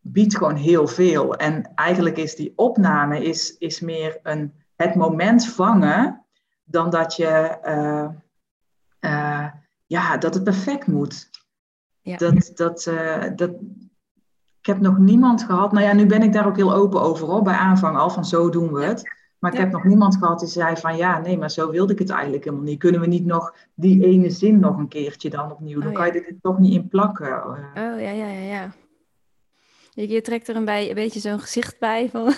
biedt 0.01 0.37
gewoon 0.37 0.57
heel 0.57 0.87
veel. 0.87 1.37
En 1.37 1.73
eigenlijk 1.75 2.17
is 2.17 2.35
die 2.35 2.53
opname 2.57 3.25
is, 3.25 3.57
is 3.59 3.81
meer 3.81 4.19
een, 4.23 4.53
het 4.77 4.95
moment 4.95 5.47
vangen 5.47 6.25
dan 6.65 6.91
dat 6.91 7.17
je 7.17 7.59
eh, 7.63 8.09
eh, 8.99 9.47
ja, 9.87 10.17
dat 10.17 10.35
het 10.35 10.45
perfect 10.45 10.87
moet. 10.87 11.31
Ja. 12.01 12.17
Dat, 12.17 12.51
dat, 12.55 12.87
uh, 12.87 13.25
dat, 13.37 13.51
ik 14.61 14.67
heb 14.67 14.81
nog 14.81 14.99
niemand 14.99 15.43
gehad, 15.43 15.73
nou 15.73 15.85
ja, 15.85 15.93
nu 15.93 16.07
ben 16.07 16.23
ik 16.23 16.33
daar 16.33 16.47
ook 16.47 16.57
heel 16.57 16.75
open 16.75 17.01
over 17.01 17.27
hoor, 17.27 17.43
bij 17.43 17.55
aanvang 17.55 17.97
al, 17.97 18.11
van 18.11 18.25
zo 18.25 18.51
doen 18.51 18.73
we 18.73 18.85
het. 18.85 19.24
Maar 19.45 19.53
ik 19.53 19.59
heb 19.59 19.71
nog 19.71 19.85
niemand 19.85 20.17
gehad 20.17 20.39
die 20.39 20.49
zei 20.49 20.77
van 20.77 20.97
ja, 20.97 21.21
nee, 21.21 21.39
maar 21.39 21.51
zo 21.51 21.71
wilde 21.71 21.93
ik 21.93 21.99
het 21.99 22.11
eigenlijk 22.11 22.45
helemaal 22.45 22.65
niet. 22.65 22.79
Kunnen 22.79 23.01
we 23.01 23.07
niet 23.07 23.25
nog 23.25 23.55
die 23.75 24.05
ene 24.05 24.31
zin 24.31 24.59
nog 24.59 24.79
een 24.79 24.89
keertje 24.89 25.31
dan 25.31 25.53
opnieuw? 25.53 25.81
Dan 25.81 25.89
oh, 25.89 25.95
kan 25.95 26.07
je 26.07 26.13
er 26.13 26.37
toch 26.43 26.59
niet 26.59 26.75
in 26.75 26.89
plakken. 26.89 27.47
Oh 27.47 27.59
ja, 27.75 27.95
ja, 27.95 28.13
ja, 28.13 28.29
ja. 28.31 28.75
Je, 29.91 30.21
trekt 30.21 30.49
er 30.49 30.57
een, 30.57 30.65
bij, 30.65 30.89
een 30.89 30.95
beetje 30.95 31.21
zo'n 31.21 31.41
gezicht 31.41 31.79
bij 31.79 32.11
van. 32.11 32.33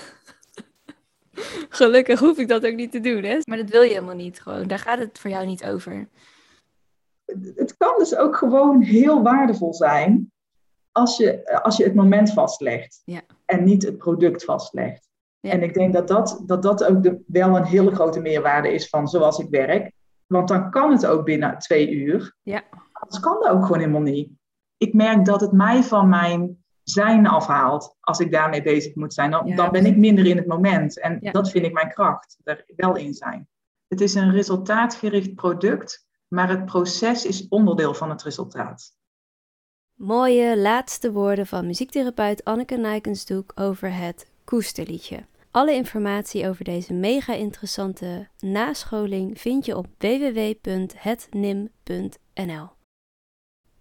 Gelukkig 1.69 2.19
hoef 2.19 2.39
ik 2.39 2.49
dat 2.49 2.67
ook 2.67 2.75
niet 2.75 2.93
te 2.93 3.01
doen, 3.01 3.23
hè? 3.23 3.39
Maar 3.45 3.59
dat 3.59 3.71
wil 3.71 3.83
je 3.83 3.93
helemaal 3.93 4.15
niet. 4.15 4.41
Gewoon, 4.41 4.67
daar 4.67 4.79
gaat 4.79 4.99
het 4.99 5.19
voor 5.19 5.31
jou 5.31 5.47
niet 5.47 5.65
over. 5.65 6.09
Het 7.55 7.77
kan 7.77 7.95
dus 7.99 8.17
ook 8.17 8.37
gewoon 8.37 8.83
heel 8.83 9.23
waardevol 9.23 9.75
zijn 9.75 10.33
als 10.93 11.17
je, 11.17 11.61
als 11.63 11.77
je 11.77 11.85
het 11.85 11.95
moment 11.95 12.33
vastlegt 12.33 13.03
ja. 13.05 13.21
en 13.45 13.65
niet 13.65 13.83
het 13.83 13.99
product 13.99 14.45
vastlegt. 14.45 15.06
Ja. 15.47 15.53
En 15.53 15.63
ik 15.63 15.75
denk 15.75 15.93
dat 15.93 16.09
dat, 16.09 16.43
dat, 16.47 16.63
dat 16.63 16.85
ook 16.85 17.03
de, 17.03 17.23
wel 17.27 17.57
een 17.57 17.65
hele 17.65 17.95
grote 17.95 18.21
meerwaarde 18.21 18.73
is 18.73 18.89
van 18.89 19.09
zoals 19.09 19.39
ik 19.39 19.51
werk. 19.51 19.93
Want 20.27 20.49
dan 20.49 20.71
kan 20.71 20.93
het 20.93 21.07
ook 21.07 21.25
binnen 21.25 21.59
twee 21.59 21.91
uur. 21.91 22.37
Ja. 22.43 22.63
Anders 22.93 23.21
kan 23.23 23.39
dat 23.41 23.51
ook 23.51 23.63
gewoon 23.63 23.79
helemaal 23.79 24.01
niet. 24.01 24.31
Ik 24.77 24.95
merk 24.95 25.25
dat 25.25 25.41
het 25.41 25.53
mij 25.53 25.83
van 25.83 26.09
mijn 26.09 26.65
zijn 26.83 27.27
afhaalt 27.27 27.97
als 28.01 28.19
ik 28.19 28.33
daarmee 28.33 28.63
bezig 28.63 28.95
moet 28.95 29.15
zijn. 29.15 29.31
Dan, 29.31 29.55
dan 29.55 29.71
ben 29.71 29.87
ik 29.87 29.97
minder 29.97 30.27
in 30.27 30.37
het 30.37 30.47
moment. 30.47 31.01
En 31.01 31.19
dat 31.21 31.51
vind 31.51 31.65
ik 31.65 31.73
mijn 31.73 31.89
kracht, 31.89 32.39
er 32.45 32.65
wel 32.77 32.97
in 32.97 33.15
zijn. 33.15 33.49
Het 33.89 34.01
is 34.01 34.15
een 34.15 34.31
resultaatgericht 34.31 35.35
product, 35.35 36.07
maar 36.29 36.49
het 36.49 36.65
proces 36.65 37.27
is 37.27 37.49
onderdeel 37.49 37.95
van 37.95 38.11
het 38.11 38.23
resultaat. 38.23 38.95
Mooie 39.95 40.59
laatste 40.59 41.13
woorden 41.13 41.47
van 41.47 41.67
muziektherapeut 41.67 42.45
Anneke 42.45 42.77
Nijkensdoek 42.77 43.53
over 43.55 43.95
het 43.95 44.31
koesterliedje. 44.45 45.27
Alle 45.57 45.75
informatie 45.75 46.49
over 46.49 46.65
deze 46.65 46.93
mega 46.93 47.33
interessante 47.33 48.29
nascholing 48.39 49.41
vind 49.41 49.67
je 49.67 49.77
op 49.77 49.87
www.hetnim.nl. 49.99 52.69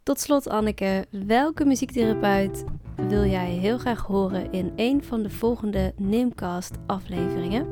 Tot 0.03 0.19
slot 0.19 0.49
Anneke, 0.49 1.05
welke 1.25 1.65
muziektherapeut 1.65 2.63
wil 3.07 3.25
jij 3.25 3.49
heel 3.49 3.77
graag 3.77 4.01
horen 4.01 4.51
in 4.51 4.73
een 4.75 5.03
van 5.03 5.23
de 5.23 5.29
volgende 5.29 5.93
Nimcast 5.97 6.73
afleveringen? 6.85 7.67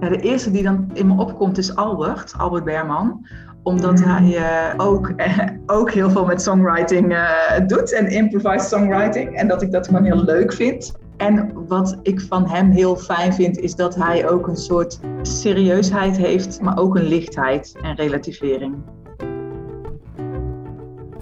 Ja, 0.00 0.08
de 0.08 0.20
eerste 0.20 0.50
die 0.50 0.62
dan 0.62 0.90
in 0.92 1.06
me 1.06 1.22
opkomt 1.22 1.58
is 1.58 1.74
Albert, 1.74 2.34
Albert 2.38 2.64
Berman 2.64 3.26
omdat 3.62 3.98
mm. 3.98 4.04
hij 4.04 4.28
uh, 4.28 4.74
ook, 4.76 5.12
uh, 5.16 5.38
ook 5.66 5.90
heel 5.90 6.10
veel 6.10 6.24
met 6.24 6.42
songwriting 6.42 7.12
uh, 7.12 7.58
doet 7.66 7.92
en 7.92 8.10
improvised 8.10 8.68
songwriting. 8.68 9.36
En 9.36 9.48
dat 9.48 9.62
ik 9.62 9.72
dat 9.72 9.86
gewoon 9.86 10.04
heel 10.04 10.24
leuk 10.24 10.52
vind. 10.52 10.92
En 11.20 11.66
wat 11.66 11.98
ik 12.02 12.20
van 12.20 12.46
hem 12.46 12.70
heel 12.70 12.96
fijn 12.96 13.32
vind, 13.32 13.58
is 13.58 13.74
dat 13.74 13.94
hij 13.94 14.28
ook 14.28 14.46
een 14.46 14.56
soort 14.56 14.98
serieusheid 15.22 16.16
heeft, 16.16 16.60
maar 16.60 16.78
ook 16.78 16.96
een 16.96 17.06
lichtheid 17.06 17.76
en 17.82 17.94
relativering. 17.94 18.74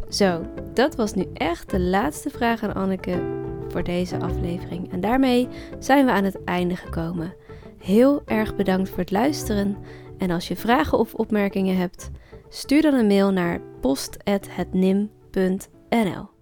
Zo, 0.09 0.43
dat 0.75 0.97
was 0.97 1.13
nu 1.13 1.27
echt 1.35 1.71
de 1.71 1.81
laatste 1.81 2.31
vraag 2.31 2.63
aan 2.63 2.75
Anneke 2.75 3.23
voor 3.69 3.83
deze 3.83 4.21
aflevering. 4.21 4.93
En 4.93 5.01
daarmee 5.01 5.49
zijn 5.79 6.05
we 6.05 6.13
aan 6.13 6.25
het 6.25 6.45
einde 6.45 6.77
gekomen. 6.77 7.35
Heel 7.79 8.23
erg 8.25 8.57
bedankt 8.57 8.89
voor 8.89 8.99
het 8.99 9.11
luisteren. 9.11 9.77
En 10.19 10.31
als 10.31 10.49
je 10.49 10.57
vragen 10.57 10.99
of 10.99 11.15
opmerkingen 11.15 11.77
hebt, 11.77 12.11
stuur 12.49 12.83
dan 12.83 12.95
een 12.95 13.07
mail 13.07 13.31
naar 13.31 13.61
post.hetnim.nl. 13.81 16.38